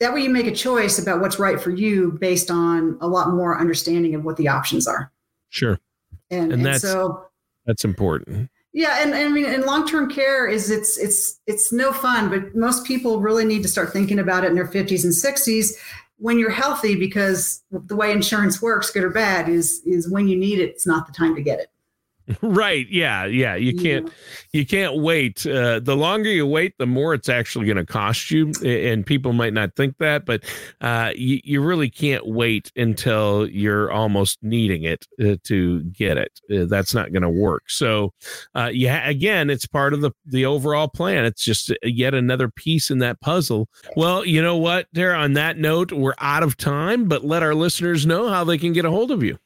that 0.00 0.12
way 0.12 0.20
you 0.20 0.30
make 0.30 0.46
a 0.46 0.54
choice 0.54 0.98
about 0.98 1.20
what's 1.20 1.38
right 1.38 1.60
for 1.60 1.70
you 1.70 2.12
based 2.20 2.50
on 2.50 2.98
a 3.00 3.08
lot 3.08 3.30
more 3.30 3.58
understanding 3.58 4.14
of 4.14 4.24
what 4.24 4.36
the 4.36 4.48
options 4.48 4.86
are. 4.86 5.10
Sure. 5.50 5.78
And, 6.30 6.52
and, 6.52 6.66
and 6.66 6.80
so 6.80 7.26
that's 7.64 7.84
important 7.84 8.50
yeah, 8.74 8.98
and, 9.00 9.14
and 9.14 9.28
I 9.28 9.28
mean, 9.28 9.44
and 9.44 9.64
long-term 9.64 10.10
care 10.10 10.48
is 10.48 10.68
it's 10.68 10.98
it's 10.98 11.40
it's 11.46 11.72
no 11.72 11.92
fun, 11.92 12.28
but 12.28 12.56
most 12.56 12.84
people 12.84 13.20
really 13.20 13.44
need 13.44 13.62
to 13.62 13.68
start 13.68 13.92
thinking 13.92 14.18
about 14.18 14.42
it 14.42 14.48
in 14.48 14.56
their 14.56 14.66
50s 14.66 15.04
and 15.04 15.12
60s 15.12 15.74
when 16.18 16.40
you're 16.40 16.50
healthy 16.50 16.96
because 16.96 17.62
the 17.70 17.94
way 17.94 18.10
insurance 18.10 18.60
works, 18.60 18.90
good 18.90 19.04
or 19.04 19.10
bad, 19.10 19.48
is 19.48 19.80
is 19.86 20.10
when 20.10 20.26
you 20.26 20.36
need 20.36 20.58
it, 20.58 20.70
it's 20.70 20.88
not 20.88 21.06
the 21.06 21.12
time 21.12 21.36
to 21.36 21.40
get 21.40 21.60
it. 21.60 21.70
Right. 22.42 22.86
Yeah. 22.90 23.26
Yeah. 23.26 23.54
You 23.56 23.74
can't. 23.74 24.06
Yeah. 24.06 24.12
You 24.52 24.66
can't 24.66 25.02
wait. 25.02 25.46
Uh, 25.46 25.80
the 25.80 25.96
longer 25.96 26.30
you 26.30 26.46
wait, 26.46 26.74
the 26.78 26.86
more 26.86 27.12
it's 27.14 27.28
actually 27.28 27.66
going 27.66 27.76
to 27.76 27.84
cost 27.84 28.30
you. 28.30 28.52
And 28.64 29.04
people 29.04 29.32
might 29.32 29.52
not 29.52 29.74
think 29.76 29.98
that, 29.98 30.24
but 30.24 30.44
uh, 30.80 31.12
you, 31.14 31.40
you 31.44 31.60
really 31.60 31.90
can't 31.90 32.26
wait 32.26 32.70
until 32.76 33.48
you're 33.48 33.90
almost 33.90 34.38
needing 34.42 34.84
it 34.84 35.06
uh, 35.22 35.36
to 35.44 35.80
get 35.84 36.16
it. 36.16 36.40
Uh, 36.52 36.64
that's 36.66 36.94
not 36.94 37.12
going 37.12 37.22
to 37.22 37.30
work. 37.30 37.64
So, 37.68 38.12
uh, 38.54 38.70
yeah. 38.72 39.08
Again, 39.08 39.50
it's 39.50 39.66
part 39.66 39.92
of 39.92 40.00
the 40.00 40.12
the 40.24 40.46
overall 40.46 40.88
plan. 40.88 41.24
It's 41.24 41.44
just 41.44 41.72
yet 41.82 42.14
another 42.14 42.48
piece 42.48 42.90
in 42.90 42.98
that 42.98 43.20
puzzle. 43.20 43.68
Well, 43.96 44.24
you 44.24 44.42
know 44.42 44.56
what? 44.56 44.86
There. 44.92 45.14
On 45.14 45.34
that 45.34 45.58
note, 45.58 45.92
we're 45.92 46.14
out 46.18 46.42
of 46.42 46.56
time. 46.56 47.06
But 47.08 47.24
let 47.24 47.42
our 47.42 47.54
listeners 47.54 48.06
know 48.06 48.28
how 48.28 48.44
they 48.44 48.58
can 48.58 48.72
get 48.72 48.84
a 48.84 48.90
hold 48.90 49.10
of 49.10 49.22
you. 49.22 49.38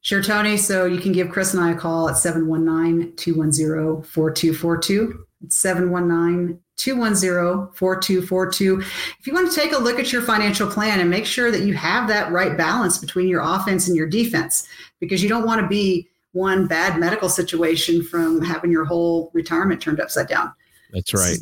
Sure, 0.00 0.22
Tony. 0.22 0.56
So 0.56 0.84
you 0.86 0.98
can 0.98 1.12
give 1.12 1.30
Chris 1.30 1.54
and 1.54 1.62
I 1.62 1.72
a 1.72 1.74
call 1.76 2.08
at 2.08 2.16
719 2.16 3.14
210 3.16 4.02
4242. 4.02 5.26
It's 5.44 5.56
719 5.56 6.60
210 6.76 7.72
4242. 7.74 8.80
If 9.18 9.26
you 9.26 9.34
want 9.34 9.50
to 9.50 9.58
take 9.58 9.72
a 9.72 9.78
look 9.78 9.98
at 9.98 10.12
your 10.12 10.22
financial 10.22 10.68
plan 10.68 11.00
and 11.00 11.10
make 11.10 11.26
sure 11.26 11.50
that 11.50 11.62
you 11.62 11.74
have 11.74 12.08
that 12.08 12.32
right 12.32 12.56
balance 12.56 12.98
between 12.98 13.28
your 13.28 13.42
offense 13.42 13.86
and 13.86 13.96
your 13.96 14.08
defense, 14.08 14.66
because 14.98 15.22
you 15.22 15.28
don't 15.28 15.46
want 15.46 15.60
to 15.60 15.68
be 15.68 16.08
one 16.32 16.66
bad 16.66 16.98
medical 16.98 17.28
situation 17.28 18.02
from 18.02 18.40
having 18.40 18.70
your 18.70 18.84
whole 18.84 19.30
retirement 19.34 19.80
turned 19.80 20.00
upside 20.00 20.28
down. 20.28 20.52
That's 20.92 21.12
right. 21.14 21.38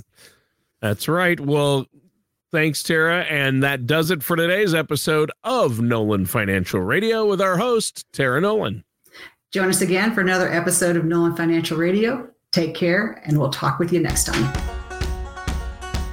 That's 0.80 1.08
right. 1.08 1.38
Well, 1.38 1.86
Thanks, 2.50 2.82
Tara. 2.82 3.24
And 3.24 3.62
that 3.62 3.86
does 3.86 4.10
it 4.10 4.22
for 4.22 4.34
today's 4.36 4.74
episode 4.74 5.30
of 5.44 5.80
Nolan 5.80 6.24
Financial 6.24 6.80
Radio 6.80 7.26
with 7.26 7.40
our 7.40 7.58
host, 7.58 8.06
Tara 8.12 8.40
Nolan. 8.40 8.84
Join 9.52 9.68
us 9.68 9.82
again 9.82 10.14
for 10.14 10.22
another 10.22 10.50
episode 10.50 10.96
of 10.96 11.04
Nolan 11.04 11.36
Financial 11.36 11.76
Radio. 11.76 12.28
Take 12.52 12.74
care, 12.74 13.22
and 13.24 13.38
we'll 13.38 13.50
talk 13.50 13.78
with 13.78 13.92
you 13.92 14.00
next 14.00 14.24
time. 14.24 14.52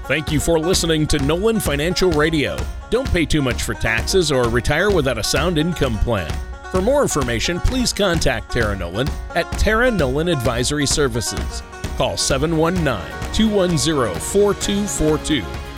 Thank 0.08 0.32
you 0.32 0.40
for 0.40 0.60
listening 0.60 1.08
to 1.08 1.20
Nolan 1.20 1.60
Financial 1.60 2.12
Radio. 2.12 2.58
Don't 2.90 3.10
pay 3.12 3.26
too 3.26 3.42
much 3.42 3.64
for 3.64 3.74
taxes 3.74 4.32
or 4.32 4.50
retire 4.50 4.92
without 4.92 5.18
a 5.18 5.24
sound 5.24 5.58
income 5.58 5.98
plan. 6.00 6.32
For 6.70 6.82
more 6.82 7.02
information, 7.02 7.60
please 7.62 7.94
contact 7.94 8.52
Tara 8.52 8.76
Nolan 8.76 9.08
at 9.36 9.50
Tara 9.54 9.90
Nolan 9.90 10.28
Advisory 10.28 10.86
Services. 10.86 11.64
Call 11.98 12.18
719 12.18 13.34
210 13.34 14.20
4242 14.20 15.65